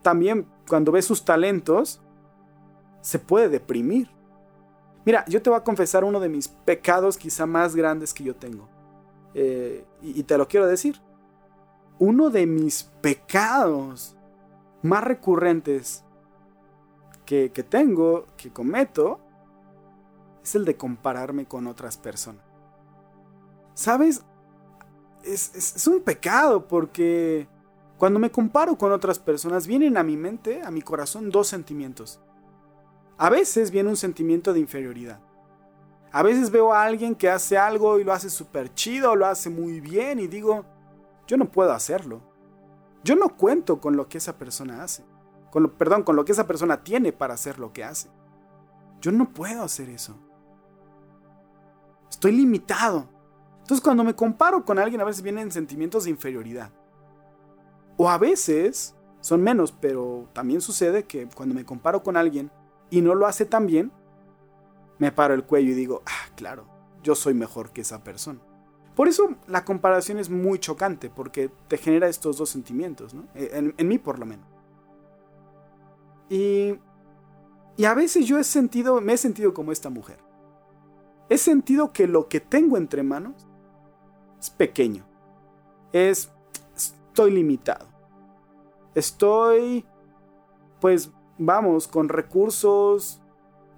también, 0.03 0.47
cuando 0.69 0.93
ve 0.93 1.03
sus 1.03 1.25
talentos, 1.25 2.01
se 3.01 3.19
puede 3.19 3.49
deprimir. 3.49 4.09
Mira, 5.05 5.25
yo 5.27 5.43
te 5.43 5.51
voy 5.51 5.59
a 5.59 5.65
confesar 5.65 6.05
uno 6.05 6.21
de 6.21 6.29
mis 6.29 6.49
pecados 6.49 7.17
quizá 7.17 7.47
más 7.47 7.75
grandes 7.75 8.15
que 8.15 8.25
yo 8.25 8.37
tengo. 8.37 8.69
Eh, 9.35 9.85
y, 10.01 10.23
te 10.23 10.39
lo 10.39 10.49
quiero 10.49 10.67
decir. 10.67 11.01
Uno 11.99 12.31
de 12.31 12.47
mis 12.47 12.85
pecados 13.01 14.17
más 14.83 15.03
recurrentes 15.03 16.06
que, 17.27 17.51
tengo, 17.69 18.27
que 18.39 18.51
cometo, 18.51 19.21
es 20.43 20.55
el 20.55 20.65
de 20.65 20.77
compararme 20.77 21.47
con 21.47 21.67
otras 21.67 21.99
personas. 21.99 22.43
¿Sabes? 23.75 24.25
es, 25.27 25.87
un 25.87 26.01
pecado 26.01 26.67
porque 26.67 27.49
cuando 27.99 28.19
me 28.19 28.31
comparo 28.31 28.77
con 28.77 28.93
otras 28.93 29.19
personas 29.19 29.67
vienen 29.67 29.97
a 29.97 30.03
mi 30.03 30.17
mente, 30.17 30.63
a 30.63 30.71
mi 30.71 30.83
corazón, 30.83 31.31
dos 31.31 31.49
sentimientos. 31.49 32.21
A 33.19 33.31
veces 33.31 33.71
viene 33.71 33.89
un 33.89 33.97
sentimiento 33.97 34.53
de 34.53 34.61
inferioridad. 34.61 35.21
A 36.13 36.23
veces 36.23 36.51
veo 36.51 36.73
a 36.73 36.85
alguien 36.85 37.15
que 37.15 37.29
hace 37.29 37.59
algo 37.59 37.99
y 37.99 38.05
lo 38.05 38.13
hace 38.13 38.31
súper 38.31 38.73
chido, 38.75 39.17
lo 39.17 39.27
hace 39.27 39.51
muy 39.51 39.81
bien 39.81 40.19
y 40.19 40.27
digo, 40.27 40.65
yo 41.27 41.37
no 41.37 41.51
puedo 41.51 41.73
hacerlo. 41.73 42.21
Yo 43.03 43.17
no 43.17 43.37
cuento 43.37 43.81
con 43.81 43.97
lo 43.97 44.09
que 44.09 44.19
esa 44.19 44.37
persona 44.37 44.83
hace. 44.83 45.05
Perdón, 45.79 46.03
con 46.03 46.17
lo 46.17 46.25
que 46.25 46.33
esa 46.33 46.47
persona 46.47 46.83
tiene 46.83 47.13
para 47.13 47.35
hacer 47.35 47.59
lo 47.59 47.73
que 47.73 47.85
hace. 47.85 48.09
Yo 49.01 49.13
no 49.13 49.33
puedo 49.33 49.63
hacer 49.63 49.89
eso. 49.89 50.17
Estoy 52.11 52.33
limitado. 52.33 53.09
Entonces 53.61 53.83
cuando 53.83 54.05
me 54.05 54.15
comparo 54.15 54.65
con 54.65 54.79
alguien 54.79 55.01
a 55.01 55.05
veces 55.05 55.23
vienen 55.23 55.51
sentimientos 55.51 56.05
de 56.05 56.11
inferioridad. 56.11 56.71
O 57.97 58.09
a 58.09 58.19
veces 58.19 58.95
son 59.21 59.43
menos, 59.43 59.73
pero 59.73 60.29
también 60.33 60.61
sucede 60.61 61.05
que 61.05 61.29
cuando 61.35 61.55
me 61.55 61.65
comparo 61.65 62.03
con 62.03 62.17
alguien 62.17 62.51
y 62.91 63.01
no 63.01 63.15
lo 63.15 63.27
hace 63.27 63.45
tan 63.45 63.67
bien, 63.67 63.91
me 64.99 65.13
paro 65.13 65.35
el 65.35 65.45
cuello 65.45 65.73
y 65.73 65.75
digo, 65.75 66.03
ah, 66.07 66.33
claro, 66.37 66.67
yo 67.03 67.15
soy 67.15 67.35
mejor 67.35 67.71
que 67.71 67.81
esa 67.81 68.05
persona. 68.05 68.41
Por 68.95 69.09
eso 69.09 69.35
la 69.47 69.65
comparación 69.65 70.19
es 70.19 70.31
muy 70.31 70.59
chocante, 70.59 71.11
porque 71.11 71.51
te 71.69 71.77
genera 71.77 72.09
estos 72.09 72.39
dos 72.39 72.49
sentimientos, 72.49 73.15
en, 73.35 73.75
mí 73.89 73.99
por 73.99 74.19
lo 74.19 74.27
menos. 74.27 74.47
Y, 76.29 76.75
y 77.77 77.85
a 77.85 77.95
veces 77.95 78.27
yo 78.27 78.39
he 78.39 78.45
sentido, 78.45 79.01
me 79.01 79.15
he 79.15 79.17
sentido 79.17 79.55
como 79.55 79.73
esta 79.73 79.91
mujer. 79.91 80.19
He 81.29 81.39
sentido 81.39 81.93
que 81.93 82.07
lo 82.07 82.29
que 82.29 82.41
tengo 82.41 82.77
entre 82.77 83.03
manos 83.03 83.47
es 84.41 84.51
pequeño. 84.51 85.05
Es, 85.93 86.31
estoy 86.75 87.33
limitado. 87.33 87.87
Estoy, 88.95 89.85
pues, 90.81 91.11
vamos, 91.39 91.89
con 91.89 92.09
recursos, 92.09 93.21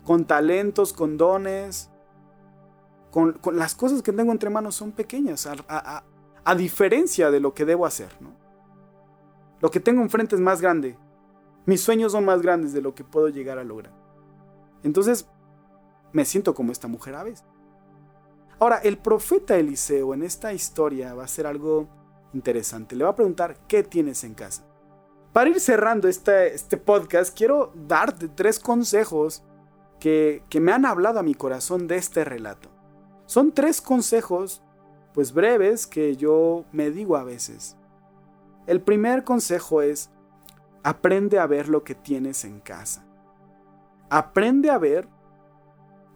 con 0.05 0.25
talentos, 0.25 0.93
con 0.93 1.17
dones, 1.17 1.91
con, 3.11 3.39
las 3.53 3.75
cosas 3.75 4.03
que 4.03 4.13
tengo 4.13 4.33
entre 4.33 4.51
manos 4.51 4.75
son 4.75 4.93
pequeñas, 4.93 5.47
a, 5.47 6.05
a, 6.45 6.55
diferencia 6.55 7.31
de 7.31 7.41
lo 7.41 7.53
que 7.53 7.65
debo 7.65 7.87
hacer, 7.87 8.11
¿no? 8.21 8.31
Lo 9.61 9.71
que 9.71 9.81
tengo 9.81 10.03
enfrente 10.03 10.37
es 10.37 10.41
más 10.41 10.61
grande. 10.61 10.97
Mis 11.69 11.83
sueños 11.83 12.13
son 12.13 12.25
más 12.25 12.41
grandes 12.41 12.73
de 12.73 12.81
lo 12.81 12.95
que 12.95 13.05
puedo 13.05 13.29
llegar 13.29 13.59
a 13.59 13.63
lograr. 13.63 13.93
Entonces, 14.83 15.29
me 16.13 16.25
siento 16.25 16.55
como 16.55 16.73
esta 16.73 16.89
mujer 16.89 17.15
a 17.15 17.23
veces. 17.23 17.45
Ahora, 18.59 18.79
el 18.79 18.97
profeta 18.97 19.55
Eliseo 19.55 20.15
en 20.15 20.23
esta 20.23 20.55
historia 20.55 21.13
va 21.13 21.25
a 21.25 21.29
ser 21.29 21.47
algo 21.47 21.87
interesante. 22.33 22.97
Le 22.97 23.05
va 23.05 23.11
a 23.11 23.15
preguntar, 23.15 23.59
¿qué 23.69 23.83
tienes 23.83 24.25
en 24.25 24.33
casa? 24.33 24.65
Para 25.35 25.51
ir 25.51 25.61
cerrando 25.61 26.09
este, 26.09 26.55
este 26.55 26.79
podcast, 26.79 27.37
quiero 27.37 27.71
darte 27.75 28.29
tres 28.29 28.59
consejos 28.59 29.45
que, 30.01 30.43
que 30.49 30.61
me 30.61 30.73
han 30.73 30.87
hablado 30.87 31.19
a 31.19 31.23
mi 31.23 31.35
corazón 31.35 31.87
de 31.87 31.97
este 31.97 32.25
relato. 32.25 32.71
Son 33.27 33.53
tres 33.53 33.83
consejos, 33.83 34.63
pues 35.13 35.35
breves, 35.35 35.87
que 35.87 36.17
yo 36.17 36.65
me 36.73 36.91
digo 36.91 37.19
a 37.19 37.25
veces. 37.25 37.77
El 38.67 38.81
primer 38.81 39.23
consejo 39.23 39.83
es, 39.83 40.11
aprende 40.89 41.39
a 41.39 41.47
ver 41.47 41.69
lo 41.69 41.85
que 41.85 41.95
tienes 41.95 42.47
en 42.47 42.61
casa. 42.61 43.05
Aprende 44.09 44.71
a 44.71 44.79
ver 44.79 45.07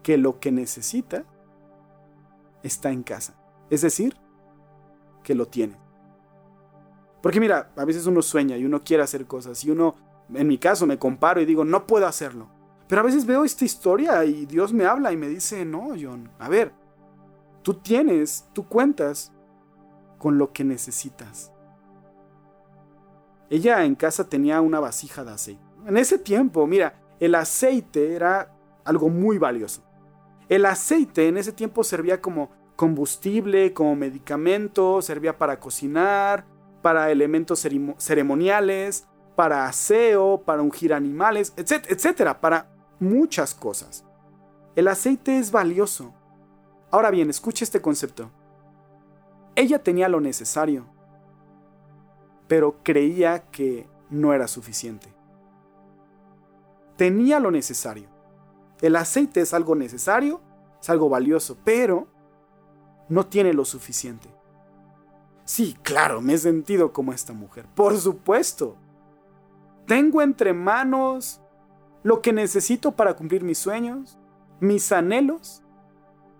que 0.01 0.17
lo 0.17 0.39
que 0.39 0.51
necesita 0.51 1.25
está 2.63 2.89
en 2.89 3.03
casa. 3.03 3.35
Es 3.69 3.83
decir, 3.83 4.17
que 5.23 5.35
lo 5.35 5.47
tiene. 5.47 5.77
Porque 7.21 7.39
mira, 7.39 7.71
a 7.75 7.85
veces 7.85 8.07
uno 8.07 8.23
sueña 8.23 8.57
y 8.57 8.65
uno 8.65 8.83
quiere 8.83 9.03
hacer 9.03 9.27
cosas 9.27 9.63
y 9.63 9.69
uno, 9.69 9.93
en 10.33 10.47
mi 10.47 10.57
caso, 10.57 10.87
me 10.87 10.97
comparo 10.97 11.39
y 11.39 11.45
digo, 11.45 11.63
no 11.63 11.85
puedo 11.85 12.07
hacerlo. 12.07 12.49
Pero 12.87 13.01
a 13.01 13.05
veces 13.05 13.27
veo 13.27 13.43
esta 13.43 13.65
historia 13.65 14.25
y 14.25 14.47
Dios 14.47 14.73
me 14.73 14.85
habla 14.85 15.11
y 15.11 15.17
me 15.17 15.29
dice, 15.29 15.65
no, 15.65 15.93
John, 15.99 16.31
a 16.39 16.49
ver, 16.49 16.73
tú 17.61 17.75
tienes, 17.75 18.49
tú 18.53 18.67
cuentas 18.67 19.31
con 20.17 20.39
lo 20.39 20.51
que 20.51 20.63
necesitas. 20.63 21.52
Ella 23.49 23.85
en 23.85 23.95
casa 23.95 24.29
tenía 24.29 24.61
una 24.61 24.79
vasija 24.79 25.23
de 25.23 25.31
aceite. 25.31 25.63
En 25.85 25.97
ese 25.97 26.17
tiempo, 26.17 26.65
mira, 26.65 27.01
el 27.19 27.35
aceite 27.35 28.15
era 28.15 28.55
algo 28.83 29.09
muy 29.09 29.37
valioso. 29.37 29.83
El 30.49 30.65
aceite 30.65 31.27
en 31.27 31.37
ese 31.37 31.51
tiempo 31.51 31.83
servía 31.83 32.21
como 32.21 32.51
combustible, 32.75 33.73
como 33.73 33.95
medicamento, 33.95 35.01
servía 35.01 35.37
para 35.37 35.59
cocinar, 35.59 36.45
para 36.81 37.11
elementos 37.11 37.65
ceremoniales, 37.97 39.07
para 39.35 39.65
aseo, 39.65 40.43
para 40.45 40.61
ungir 40.61 40.93
animales, 40.93 41.53
etcétera, 41.55 42.41
para 42.41 42.69
muchas 42.99 43.53
cosas. 43.53 44.05
El 44.75 44.87
aceite 44.87 45.37
es 45.37 45.51
valioso. 45.51 46.13
Ahora 46.91 47.09
bien, 47.09 47.29
escuche 47.29 47.63
este 47.63 47.81
concepto. 47.81 48.31
Ella 49.55 49.83
tenía 49.83 50.09
lo 50.09 50.19
necesario, 50.19 50.87
pero 52.47 52.77
creía 52.83 53.49
que 53.49 53.87
no 54.09 54.33
era 54.33 54.47
suficiente. 54.47 55.13
Tenía 56.97 57.39
lo 57.39 57.51
necesario. 57.51 58.07
El 58.81 58.95
aceite 58.95 59.41
es 59.41 59.53
algo 59.53 59.75
necesario, 59.75 60.41
es 60.81 60.89
algo 60.89 61.09
valioso, 61.09 61.57
pero 61.63 62.07
no 63.09 63.25
tiene 63.25 63.53
lo 63.53 63.65
suficiente. 63.65 64.29
Sí, 65.45 65.77
claro, 65.83 66.21
me 66.21 66.33
he 66.33 66.37
sentido 66.37 66.93
como 66.93 67.13
esta 67.13 67.33
mujer. 67.33 67.65
Por 67.75 67.97
supuesto. 67.97 68.77
Tengo 69.85 70.21
entre 70.21 70.53
manos 70.53 71.41
lo 72.03 72.21
que 72.21 72.31
necesito 72.31 72.93
para 72.93 73.15
cumplir 73.15 73.43
mis 73.43 73.57
sueños, 73.57 74.17
mis 74.59 74.91
anhelos, 74.91 75.61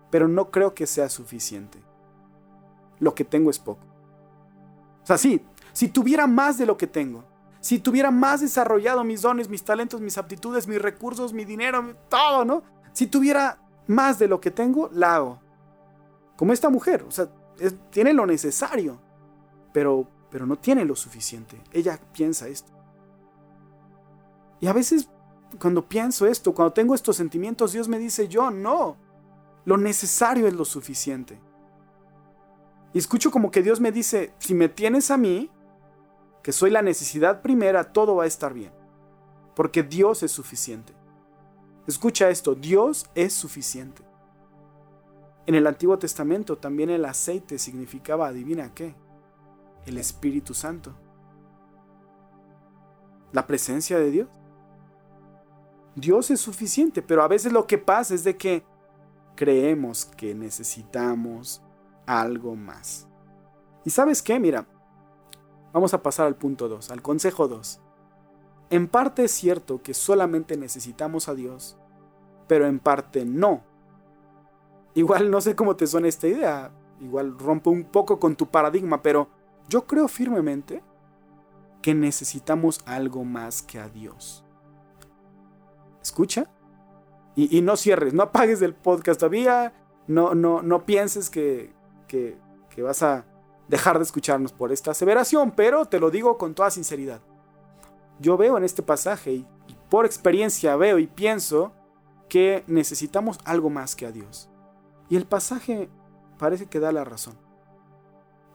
pero 0.10 0.28
no 0.28 0.52
creo 0.52 0.74
que 0.74 0.88
sea 0.88 1.10
suficiente. 1.10 1.80
Lo 3.00 3.16
que 3.16 3.26
tengo 3.26 3.50
es 3.50 3.60
poco. 3.60 3.86
O 5.04 5.06
sea, 5.06 5.18
sí, 5.18 5.46
si 5.74 5.90
tuviera 5.90 6.28
más 6.28 6.58
de 6.58 6.66
lo 6.66 6.78
que 6.78 6.88
tengo, 6.88 7.26
si 7.60 7.80
tuviera 7.80 8.12
más 8.12 8.42
desarrollado 8.42 9.04
mis 9.04 9.22
dones, 9.22 9.50
mis 9.50 9.64
talentos, 9.64 10.02
mis 10.02 10.18
aptitudes, 10.18 10.68
mis 10.68 10.82
recursos, 10.82 11.34
mi 11.34 11.46
dinero, 11.46 11.96
todo, 12.10 12.46
¿no? 12.46 12.64
Si 12.94 13.08
tuviera 13.08 13.58
más 13.88 14.20
de 14.20 14.28
lo 14.28 14.40
que 14.40 14.52
tengo, 14.52 14.90
la 14.94 15.16
hago. 15.16 15.40
Como 16.38 16.54
esta 16.54 16.70
mujer, 16.70 17.04
o 17.04 17.12
sea, 17.12 17.28
tiene 17.90 18.14
lo 18.14 18.26
necesario, 18.26 19.00
pero, 19.72 20.08
pero 20.30 20.46
no 20.46 20.58
tiene 20.58 20.86
lo 20.86 20.96
suficiente. 20.96 21.62
Ella 21.72 22.00
piensa 22.14 22.48
esto. 22.48 22.72
Y 24.60 24.68
a 24.68 24.74
veces 24.74 25.10
cuando 25.60 25.88
pienso 25.88 26.26
esto, 26.26 26.54
cuando 26.54 26.74
tengo 26.74 26.96
estos 26.96 27.16
sentimientos, 27.16 27.74
Dios 27.74 27.88
me 27.88 28.00
dice, 28.00 28.28
yo 28.28 28.52
no, 28.52 28.98
lo 29.66 29.78
necesario 29.78 30.48
es 30.48 30.54
lo 30.54 30.66
suficiente. 30.66 31.40
Y 32.94 33.00
escucho 33.00 33.32
como 33.32 33.52
que 33.52 33.64
Dios 33.64 33.80
me 33.80 33.92
dice, 33.92 34.34
si 34.38 34.54
me 34.54 34.70
tienes 34.70 35.12
a 35.12 35.18
mí, 35.18 35.50
que 36.44 36.52
soy 36.52 36.70
la 36.70 36.82
necesidad 36.82 37.42
primera, 37.42 37.94
todo 37.94 38.18
va 38.18 38.26
a 38.26 38.28
estar 38.28 38.54
bien. 38.54 38.72
Porque 39.56 39.82
Dios 39.82 40.22
es 40.24 40.32
suficiente. 40.32 40.94
Escucha 41.88 42.30
esto, 42.30 42.54
Dios 42.54 43.10
es 43.16 43.34
suficiente. 43.34 44.04
En 45.46 45.56
el 45.56 45.66
Antiguo 45.68 45.98
Testamento 45.98 46.58
también 46.58 46.90
el 46.90 47.06
aceite 47.06 47.58
significaba, 47.58 48.28
adivina 48.28 48.74
qué, 48.74 48.94
el 49.86 49.98
Espíritu 49.98 50.54
Santo. 50.54 50.94
La 53.32 53.48
presencia 53.48 53.98
de 53.98 54.12
Dios. 54.12 54.30
Dios 55.96 56.32
es 56.32 56.42
suficiente, 56.42 57.02
pero 57.02 57.24
a 57.24 57.28
veces 57.28 57.52
lo 57.52 57.68
que 57.68 57.78
pasa 57.78 58.14
es 58.14 58.24
de 58.24 58.38
que 58.38 58.64
creemos 59.36 60.06
que 60.06 60.34
necesitamos 60.36 61.62
algo 62.06 62.56
más. 62.56 63.08
¿Y 63.86 63.90
sabes 63.90 64.22
qué? 64.22 64.40
Mira, 64.40 64.66
vamos 65.74 65.94
a 65.94 66.02
pasar 66.02 66.28
al 66.28 66.36
punto 66.36 66.70
2, 66.70 66.92
al 66.92 67.02
consejo 67.02 67.48
2. 67.50 67.82
En 68.70 68.88
parte 68.88 69.26
es 69.26 69.32
cierto 69.32 69.82
que 69.82 69.94
solamente 69.94 70.56
necesitamos 70.56 71.28
a 71.28 71.36
Dios, 71.36 71.78
pero 72.48 72.66
en 72.68 72.80
parte 72.80 73.26
no. 73.26 73.64
Igual 74.94 75.30
no 75.30 75.42
sé 75.42 75.56
cómo 75.56 75.76
te 75.76 75.88
suena 75.88 76.08
esta 76.08 76.28
idea, 76.28 76.72
igual 77.02 77.38
rompo 77.38 77.72
un 77.72 77.84
poco 77.84 78.20
con 78.20 78.36
tu 78.36 78.48
paradigma, 78.48 79.02
pero 79.02 79.28
yo 79.68 79.86
creo 79.86 80.08
firmemente 80.08 80.84
que 81.82 81.94
necesitamos 81.94 82.80
algo 82.86 83.26
más 83.26 83.62
que 83.62 83.80
a 83.80 83.90
Dios. 83.90 84.46
Escucha 86.02 86.50
y, 87.36 87.62
no 87.62 87.78
cierres, 87.78 88.14
no 88.14 88.24
apagues 88.24 88.62
el 88.62 88.76
podcast 88.76 89.20
todavía, 89.20 89.74
no, 90.08 90.36
no, 90.36 90.62
no 90.62 90.86
pienses 90.86 91.30
que, 91.30 91.74
que, 92.08 92.38
vas 92.82 93.02
a 93.02 93.26
dejar 93.68 93.98
de 93.98 94.04
escucharnos 94.04 94.52
por 94.52 94.72
esta 94.72 94.92
aseveración, 94.92 95.52
pero 95.52 95.86
te 95.86 96.00
lo 96.00 96.12
digo 96.12 96.38
con 96.38 96.54
toda 96.54 96.72
sinceridad. 96.72 97.22
Yo 98.20 98.38
veo 98.38 98.58
en 98.58 98.64
este 98.64 98.84
pasaje 98.84 99.32
y 99.32 99.46
por 99.90 100.06
experiencia 100.06 100.76
veo 100.76 101.00
y 101.00 101.08
pienso 101.08 101.72
que 102.30 102.64
necesitamos 102.68 103.38
algo 103.46 103.70
más 103.70 103.96
que 103.96 104.06
a 104.06 104.12
Dios. 104.12 104.50
Y 105.10 105.16
el 105.16 105.26
pasaje 105.26 105.90
parece 106.38 106.66
que 106.66 106.80
da 106.80 106.92
la 106.92 107.04
razón. 107.04 107.36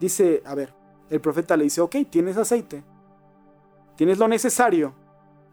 Dice, 0.00 0.43
a 0.45 0.55
ver, 0.55 0.75
el 1.11 1.21
profeta 1.21 1.57
le 1.57 1.65
dice, 1.65 1.81
ok, 1.81 1.97
tienes 2.11 2.37
aceite, 2.37 2.85
tienes 3.97 4.19
lo 4.19 4.29
necesario, 4.29 4.95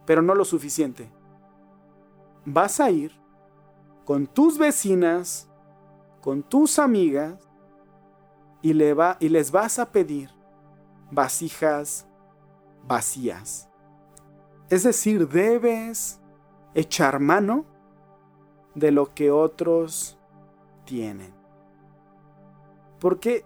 pero 0.06 0.22
no 0.22 0.36
lo 0.36 0.46
suficiente. 0.46 1.10
Vas 2.46 2.80
a 2.80 2.92
ir 2.92 3.12
con 4.06 4.28
tus 4.28 4.58
vecinas, 4.58 5.48
con 6.22 6.44
tus 6.44 6.80
amigas, 6.80 7.45
y, 8.66 8.74
les 8.74 9.52
vas 9.52 9.78
a 9.78 9.92
pedir 9.92 10.32
vasijas 11.12 12.08
vacías. 12.88 13.70
Es 14.72 14.82
decir, 14.82 15.28
debes 15.28 16.20
echar 16.74 17.20
mano 17.20 17.64
de 18.74 18.90
lo 18.92 19.14
que 19.14 19.30
otros 19.30 20.18
tienen. 20.84 21.32
Porque 23.00 23.46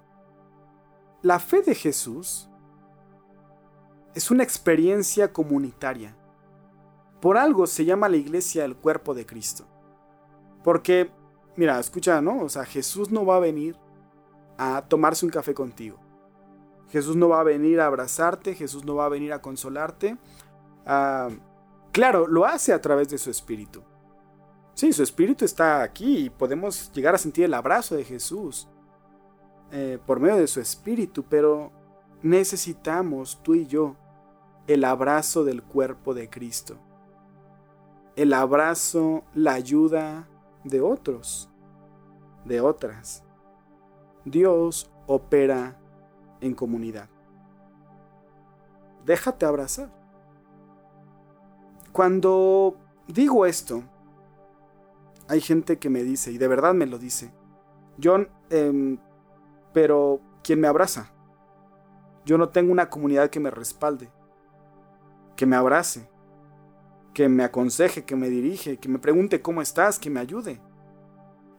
la 1.22 1.40
fe 1.40 1.64
de 1.64 1.76
Jesús 1.76 2.50
es 4.16 4.32
una 4.32 4.44
experiencia 4.44 5.34
comunitaria. 5.34 6.16
Por 7.20 7.38
algo 7.38 7.68
se 7.68 7.84
llama 7.84 8.08
la 8.08 8.16
iglesia 8.16 8.64
el 8.64 8.78
cuerpo 8.78 9.14
de 9.14 9.26
Cristo. 9.26 9.66
Porque, 10.64 11.12
mira, 11.58 11.78
escucha, 11.78 12.22
¿no? 12.22 12.44
O 12.44 12.48
sea, 12.48 12.64
Jesús 12.64 13.12
no 13.12 13.26
va 13.26 13.36
a 13.36 13.40
venir 13.40 13.76
a 14.62 14.82
tomarse 14.82 15.26
un 15.26 15.32
café 15.32 15.54
contigo. 15.54 15.98
Jesús 16.90 17.16
no 17.16 17.30
va 17.30 17.40
a 17.40 17.44
venir 17.44 17.80
a 17.80 17.86
abrazarte, 17.86 18.56
Jesús 18.56 18.84
no 18.84 18.96
va 18.96 19.06
a 19.06 19.10
venir 19.10 19.32
a 19.32 19.42
consolarte. 19.42 20.18
Ah, 20.86 21.30
claro, 21.94 22.28
lo 22.28 22.46
hace 22.46 22.74
a 22.74 22.82
través 22.82 23.10
de 23.10 23.18
su 23.18 23.32
espíritu. 23.32 23.82
Sí, 24.74 24.92
su 24.92 25.02
espíritu 25.02 25.46
está 25.46 25.82
aquí 25.82 26.26
y 26.26 26.30
podemos 26.30 26.92
llegar 26.92 27.16
a 27.16 27.18
sentir 27.18 27.46
el 27.46 27.54
abrazo 27.54 27.96
de 27.96 28.04
Jesús 28.04 28.68
eh, 29.72 29.98
por 30.06 30.20
medio 30.20 30.36
de 30.36 30.48
su 30.48 30.60
espíritu, 30.60 31.24
pero 31.24 31.72
necesitamos 32.22 33.42
tú 33.42 33.56
y 33.56 33.66
yo 33.66 33.96
el 34.68 34.84
abrazo 34.84 35.46
del 35.46 35.64
cuerpo 35.64 36.14
de 36.14 36.30
Cristo. 36.30 36.78
El 38.18 38.34
abrazo, 38.34 39.24
la 39.34 39.54
ayuda 39.54 40.28
de 40.66 40.82
otros, 40.82 41.50
de 42.44 42.60
otras. 42.60 43.24
Dios 44.26 44.92
opera 45.08 45.78
en 46.42 46.54
comunidad. 46.54 47.10
Déjate 49.06 49.46
abrazar. 49.46 49.90
Cuando 51.92 52.76
digo 53.08 53.46
esto, 53.46 53.84
hay 55.28 55.42
gente 55.42 55.80
que 55.80 55.90
me 55.90 56.04
dice, 56.04 56.32
y 56.32 56.38
de 56.38 56.48
verdad 56.48 56.74
me 56.74 56.86
lo 56.86 56.98
dice, 56.98 57.32
John, 58.02 58.30
em, 58.50 58.98
pero 59.74 60.22
¿quién 60.44 60.60
me 60.60 60.68
abraza? 60.68 61.12
Yo 62.26 62.38
no 62.38 62.50
tengo 62.50 62.72
una 62.72 62.90
comunidad 62.90 63.30
que 63.30 63.40
me 63.40 63.52
respalde, 63.52 64.12
que 65.36 65.46
me 65.46 65.56
abrace, 65.56 66.10
que 67.14 67.30
me 67.30 67.44
aconseje, 67.44 68.06
que 68.06 68.16
me 68.16 68.30
dirige, 68.30 68.78
que 68.78 68.90
me 68.90 69.00
pregunte 69.00 69.42
cómo 69.42 69.62
estás, 69.62 70.00
que 70.00 70.10
me 70.10 70.20
ayude. 70.20 70.62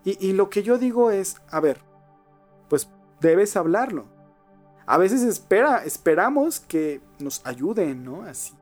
Y, 0.04 0.24
y 0.24 0.32
lo 0.32 0.48
que 0.48 0.62
yo 0.62 0.78
digo 0.78 1.10
es, 1.10 1.36
a 1.50 1.60
ver, 1.60 1.80
debes 3.20 3.56
hablarlo. 3.56 4.06
A 4.86 4.98
veces 4.98 5.22
espera, 5.22 5.84
esperamos 5.84 6.60
que 6.60 7.00
nos 7.18 7.46
ayuden, 7.46 8.04
¿no? 8.04 8.22
Así. 8.22 8.54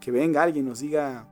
Que 0.00 0.10
venga 0.10 0.42
alguien 0.42 0.66
nos 0.66 0.80
diga, 0.80 1.28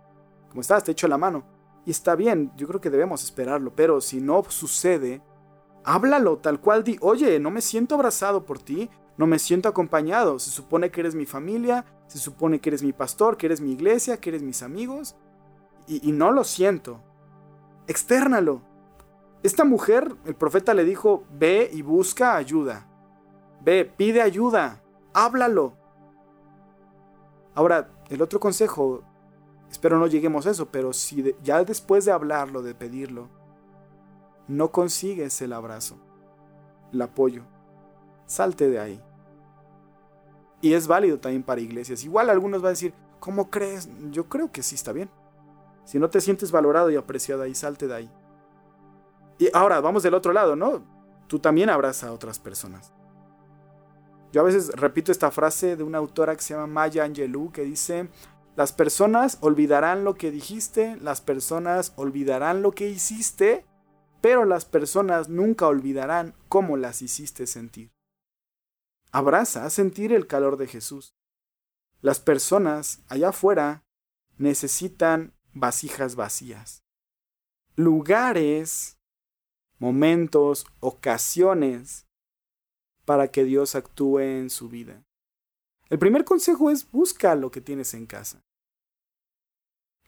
¿cómo 0.49 0.61
estás? 0.61 0.85
Te 0.85 0.93
echo 0.93 1.09
la 1.09 1.19
mano. 1.19 1.45
Y 1.85 1.91
está 1.91 2.15
bien, 2.15 2.53
yo 2.57 2.69
creo 2.69 2.81
que 2.81 2.91
debemos 2.91 3.25
esperarlo, 3.25 3.75
pero 3.75 4.01
si 4.01 4.21
no 4.21 4.45
sucede, 4.45 5.23
háblalo 5.85 6.37
tal 6.39 6.61
cual 6.61 6.85
di, 6.85 6.99
oye, 7.01 7.41
no 7.41 7.51
me 7.51 7.63
siento 7.63 7.95
abrazado 7.95 8.45
por 8.45 8.59
ti, 8.59 8.91
no 9.17 9.27
me 9.27 9.39
siento 9.39 9.69
acompañado, 9.69 10.39
se 10.39 10.51
supone 10.51 10.91
que 10.91 11.01
eres 11.01 11.15
mi 11.15 11.25
familia, 11.25 11.87
se 12.07 12.19
supone 12.19 12.61
que 12.61 12.71
eres 12.71 12.83
mi 12.83 12.93
pastor, 12.93 13.39
que 13.39 13.47
eres 13.47 13.61
mi 13.61 13.73
iglesia, 13.73 14.21
que 14.21 14.29
eres 14.29 14.43
mis 14.43 14.63
amigos, 14.63 15.17
y, 15.87 16.07
y 16.07 16.13
no 16.13 16.31
lo 16.31 16.45
siento. 16.45 17.01
Externalo. 17.87 18.68
Esta 19.49 19.65
mujer, 19.65 20.15
el 20.27 20.35
profeta 20.35 20.75
le 20.75 20.85
dijo, 20.85 21.25
ve 21.31 21.71
y 21.73 21.83
busca 21.83 22.37
ayuda. 22.37 22.87
Ve, 23.63 23.85
pide 23.85 24.21
ayuda, 24.21 24.83
háblalo. 25.15 25.73
Ahora, 27.55 27.91
el 28.11 28.23
otro 28.23 28.39
consejo 28.39 29.03
Espero 29.71 29.99
no 29.99 30.07
lleguemos 30.07 30.47
a 30.47 30.51
eso, 30.51 30.67
pero 30.67 30.93
si 30.93 31.35
ya 31.43 31.63
después 31.63 32.05
de 32.05 32.13
hablarlo, 32.13 32.63
de 32.63 32.75
pedirlo, 32.75 33.29
no 34.47 34.73
consigues 34.73 35.41
el 35.43 35.53
abrazo, 35.53 35.97
el 36.93 37.03
apoyo, 37.03 37.43
salte 38.27 38.69
de 38.69 38.81
ahí. 38.81 39.03
Y 40.61 40.73
es 40.73 40.89
válido 40.89 41.21
también 41.21 41.43
para 41.43 41.61
iglesias. 41.61 42.03
Igual 42.03 42.31
algunos 42.31 42.63
van 42.63 42.69
a 42.69 42.71
decir, 42.71 42.95
¿cómo 43.21 43.51
crees? 43.51 43.89
Yo 44.11 44.29
creo 44.29 44.51
que 44.51 44.63
sí 44.63 44.75
está 44.75 44.93
bien. 44.93 45.11
Si 45.85 45.99
no 45.99 46.11
te 46.11 46.21
sientes 46.21 46.51
valorado 46.51 46.91
y 46.91 46.97
apreciado 46.97 47.43
ahí, 47.43 47.55
salte 47.55 47.87
de 47.87 47.95
ahí. 47.95 48.11
Y 49.39 49.49
ahora, 49.53 49.81
vamos 49.81 50.03
del 50.03 50.15
otro 50.15 50.33
lado, 50.33 50.57
¿no? 50.57 50.85
Tú 51.29 51.39
también 51.39 51.71
abraza 51.71 52.09
a 52.09 52.13
otras 52.13 52.39
personas. 52.39 52.93
Yo 54.33 54.43
a 54.43 54.45
veces 54.45 54.71
repito 54.75 55.11
esta 55.13 55.31
frase 55.31 55.77
de 55.77 55.85
una 55.85 55.99
autora 55.99 56.37
que 56.37 56.43
se 56.43 56.55
llama 56.55 56.67
Maya 56.67 57.05
Angelou 57.05 57.51
que 57.51 57.63
dice, 57.63 58.09
las 58.57 58.73
personas 58.73 59.39
olvidarán 59.41 60.05
lo 60.05 60.15
que 60.15 60.31
dijiste, 60.31 60.97
las 60.97 61.21
personas 61.21 61.93
olvidarán 61.97 62.61
lo 62.61 62.73
que 62.73 62.89
hiciste, 62.89 63.65
pero 64.21 64.45
las 64.45 64.65
personas 64.65 65.29
nunca 65.29 65.67
olvidarán 65.67 66.35
cómo 66.49 66.77
las 66.77 67.01
hiciste 67.01 67.47
sentir. 67.47 67.93
Abraza 69.13 69.65
a 69.65 69.71
sentir 69.71 70.13
el 70.13 70.27
calor 70.27 70.57
de 70.57 70.67
Jesús. 70.67 71.15
Las 72.01 72.21
personas 72.21 73.03
allá 73.09 73.31
afuera 73.31 73.85
necesitan 74.37 75.35
vasijas 75.55 76.17
vacías. 76.17 76.83
Lugares, 77.77 78.98
momentos, 79.79 80.67
ocasiones 80.81 82.07
para 83.05 83.31
que 83.31 83.45
Dios 83.45 83.75
actúe 83.75 84.21
en 84.21 84.51
su 84.51 84.69
vida. 84.69 85.03
El 85.89 85.99
primer 85.99 86.25
consejo 86.25 86.71
es 86.71 86.91
busca 86.91 87.35
lo 87.35 87.51
que 87.51 87.61
tienes 87.61 87.95
en 87.95 88.07
casa. 88.07 88.43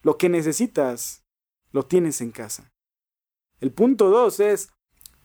Lo 0.02 0.18
que 0.18 0.28
necesitas, 0.28 1.24
lo 1.72 1.86
tienes 1.86 2.20
en 2.20 2.30
casa. 2.30 2.70
El 3.60 3.72
punto 3.72 4.10
dos 4.10 4.40
es, 4.40 4.70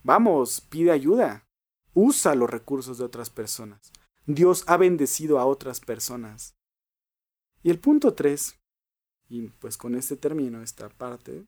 vamos, 0.04 0.62
pide 0.62 0.92
ayuda. 0.92 1.46
Usa 1.94 2.36
los 2.36 2.50
recursos 2.50 2.98
de 2.98 3.06
otras 3.06 3.30
personas. 3.30 3.92
Dios 4.26 4.64
ha 4.68 4.78
bendecido 4.78 5.40
a 5.40 5.46
otras 5.46 5.80
personas. 5.80 6.56
Y 7.64 7.70
el 7.70 7.80
punto 7.80 8.14
tres, 8.14 8.60
y 9.28 9.48
pues 9.48 9.78
con 9.78 9.96
este 9.96 10.16
término, 10.16 10.62
esta 10.62 10.90
parte, 10.90 11.46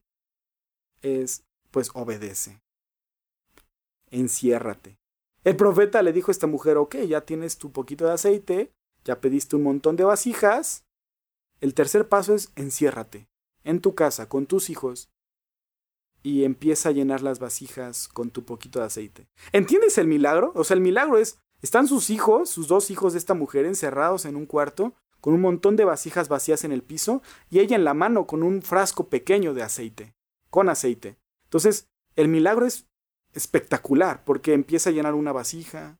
es, 1.01 1.43
pues 1.71 1.91
obedece. 1.93 2.59
Enciérrate. 4.11 4.99
El 5.43 5.55
profeta 5.55 6.01
le 6.01 6.13
dijo 6.13 6.31
a 6.31 6.33
esta 6.33 6.47
mujer, 6.47 6.77
ok, 6.77 6.95
ya 7.07 7.21
tienes 7.21 7.57
tu 7.57 7.71
poquito 7.71 8.05
de 8.05 8.13
aceite, 8.13 8.73
ya 9.05 9.21
pediste 9.21 9.55
un 9.55 9.63
montón 9.63 9.95
de 9.95 10.03
vasijas. 10.03 10.85
El 11.61 11.73
tercer 11.73 12.07
paso 12.09 12.35
es 12.35 12.51
enciérrate 12.55 13.27
en 13.63 13.81
tu 13.81 13.95
casa 13.95 14.29
con 14.29 14.45
tus 14.45 14.69
hijos 14.69 15.09
y 16.23 16.43
empieza 16.43 16.89
a 16.89 16.91
llenar 16.91 17.21
las 17.21 17.39
vasijas 17.39 18.07
con 18.07 18.31
tu 18.31 18.43
poquito 18.43 18.79
de 18.79 18.85
aceite. 18.85 19.27
¿Entiendes 19.53 19.97
el 19.97 20.07
milagro? 20.07 20.51
O 20.55 20.63
sea, 20.63 20.75
el 20.75 20.81
milagro 20.81 21.17
es, 21.17 21.39
están 21.61 21.87
sus 21.87 22.09
hijos, 22.09 22.49
sus 22.49 22.67
dos 22.67 22.91
hijos 22.91 23.13
de 23.13 23.19
esta 23.19 23.33
mujer 23.33 23.65
encerrados 23.65 24.25
en 24.25 24.35
un 24.35 24.45
cuarto 24.45 24.93
con 25.21 25.33
un 25.33 25.41
montón 25.41 25.75
de 25.75 25.85
vasijas 25.85 26.29
vacías 26.29 26.63
en 26.63 26.71
el 26.71 26.83
piso 26.83 27.21
y 27.49 27.59
ella 27.59 27.75
en 27.75 27.83
la 27.83 27.93
mano 27.93 28.27
con 28.27 28.43
un 28.43 28.61
frasco 28.61 29.09
pequeño 29.09 29.53
de 29.53 29.63
aceite, 29.63 30.15
con 30.49 30.69
aceite. 30.69 31.17
Entonces, 31.45 31.89
el 32.15 32.27
milagro 32.27 32.65
es 32.65 32.87
espectacular 33.37 34.23
porque 34.25 34.53
empieza 34.53 34.89
a 34.89 34.93
llenar 34.93 35.13
una 35.13 35.31
vasija 35.31 35.97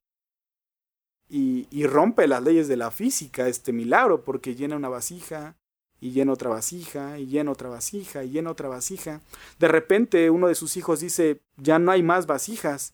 y, 1.30 1.86
rompe 1.86 2.28
las 2.28 2.41
leyes 2.41 2.67
de 2.67 2.78
la 2.78 2.91
física 2.91 3.47
este 3.47 3.73
milagro 3.73 4.23
porque 4.23 4.56
llena 4.56 4.76
una 4.76 4.89
vasija 4.89 5.58
y 6.00 6.12
llena 6.12 6.34
otra 6.34 6.50
vasija, 6.50 7.17
y 7.17 7.26
llena 7.26 7.52
otra 7.52 7.69
vasija, 7.69 8.23
y 8.23 8.30
llena 8.30 8.52
otra 8.52 8.69
vasija. 8.69 9.21
De 9.58 9.67
repente 9.67 10.30
uno 10.30 10.47
de 10.47 10.54
sus 10.54 10.78
hijos 10.78 11.00
dice, 11.00 11.41
ya 11.56 11.80
no 11.80 11.91
hay 11.91 12.04
más 12.04 12.28
vasijas, 12.28 12.93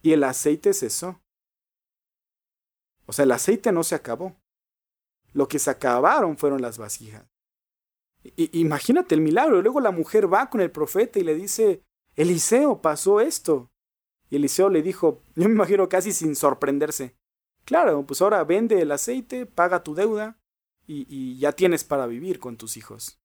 y 0.00 0.12
el 0.12 0.22
aceite 0.22 0.72
cesó. 0.72 1.20
O 3.06 3.12
sea, 3.12 3.24
el 3.24 3.32
aceite 3.32 3.72
no 3.72 3.82
se 3.82 3.96
acabó. 3.96 4.36
Lo 5.32 5.48
que 5.48 5.58
se 5.58 5.70
acabaron 5.70 6.38
fueron 6.38 6.62
las 6.62 6.78
vasijas. 6.78 7.26
imagínate 8.36 9.16
el 9.16 9.20
milagro. 9.20 9.60
Luego 9.60 9.80
la 9.80 9.90
mujer 9.90 10.32
va 10.32 10.48
con 10.48 10.60
el 10.60 10.70
profeta 10.70 11.18
y 11.18 11.24
le 11.24 11.34
dice, 11.34 11.82
Eliseo, 12.14 12.80
pasó 12.80 13.20
esto. 13.20 13.70
Y 14.30 14.36
Eliseo 14.36 14.68
le 14.68 14.82
dijo, 14.82 15.22
yo 15.34 15.48
me 15.48 15.54
imagino 15.54 15.88
casi 15.88 16.12
sin 16.12 16.34
sorprenderse, 16.34 17.16
claro, 17.64 18.04
pues 18.06 18.20
ahora 18.22 18.42
vende 18.44 18.80
el 18.80 18.90
aceite, 18.92 19.46
paga 19.46 19.82
tu 19.82 19.94
deuda 19.94 20.38
y, 20.86 21.38
ya 21.38 21.52
tienes 21.52 21.84
para 21.84 22.06
vivir 22.06 22.38
con 22.38 22.56
tus 22.56 22.76
hijos. 22.76 23.20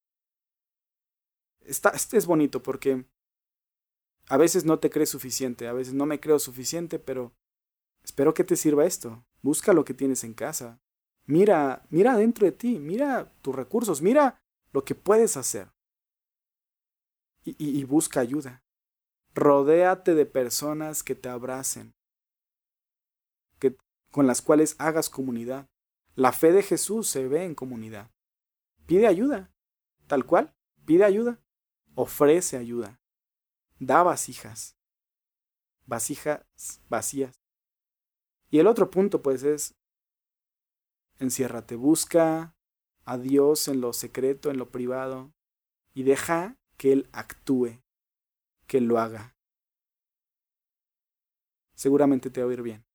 Está, 1.62 1.90
este 1.90 2.18
es 2.18 2.26
bonito 2.26 2.64
porque 2.64 3.06
a 4.28 4.38
veces 4.38 4.66
no 4.66 4.80
te 4.80 4.90
crees 4.90 5.10
suficiente, 5.10 5.68
a 5.68 5.74
veces 5.74 5.94
no 5.94 6.06
me 6.06 6.20
creo 6.20 6.40
suficiente, 6.40 7.00
pero 7.00 7.34
espero 8.04 8.34
que 8.34 8.44
te 8.44 8.56
sirva 8.56 8.86
esto. 8.86 9.24
Busca 9.42 9.74
lo 9.74 9.86
que 9.86 9.94
tienes 9.94 10.24
en 10.24 10.34
casa, 10.34 10.82
Mira, 11.26 11.86
mira 11.90 12.18
dentro 12.18 12.46
de 12.46 12.52
ti, 12.52 12.80
mira 12.80 13.32
tus 13.42 13.56
recursos, 13.56 14.02
mira 14.02 14.42
lo 14.74 14.84
que 14.84 14.96
puedes 14.96 15.38
hacer. 15.38 15.72
Y, 17.44 17.84
busca 17.86 18.20
ayuda. 18.20 18.64
Rodéate 19.34 20.14
de 20.14 20.26
personas 20.26 21.04
que 21.04 21.16
te 21.16 21.30
abracen, 21.30 21.94
que, 23.60 23.78
con 24.12 24.28
las 24.28 24.42
cuales 24.42 24.76
hagas 24.80 25.10
comunidad. 25.10 25.68
La 26.16 26.34
fe 26.34 26.52
de 26.52 26.64
Jesús 26.64 27.08
se 27.08 27.28
ve 27.28 27.46
en 27.46 27.56
comunidad. 27.56 28.12
Pide 28.86 29.08
ayuda, 29.08 29.54
tal 30.08 30.26
cual, 30.26 30.54
pide 30.86 31.06
ayuda. 31.06 31.42
Ofrece 31.96 32.58
ayuda. 32.58 33.02
Da 33.80 34.04
vasijas. 34.04 34.78
Vasijas 35.86 36.46
vacías. 36.90 37.42
Y 38.50 38.60
el 38.60 38.68
otro 38.68 38.92
punto, 38.92 39.22
pues, 39.22 39.44
es 39.44 39.76
Enciérrate, 41.22 41.76
busca 41.76 42.56
a 43.06 43.18
Dios 43.18 43.68
en 43.68 43.80
lo 43.80 43.94
secreto, 43.94 44.50
en 44.50 44.58
lo 44.58 44.72
privado, 44.72 45.32
y 45.94 46.02
deja 46.02 46.58
que 46.78 46.94
Él 46.94 47.10
actúe, 47.12 47.81
que 48.72 48.80
lo 48.80 49.00
haga. 49.00 49.36
Seguramente 51.76 52.30
te 52.30 52.42
va 52.42 52.50
a 52.50 52.54
ir 52.54 52.62
bien. 52.62 52.86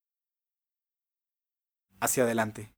Hacia 2.00 2.22
adelante. 2.22 2.75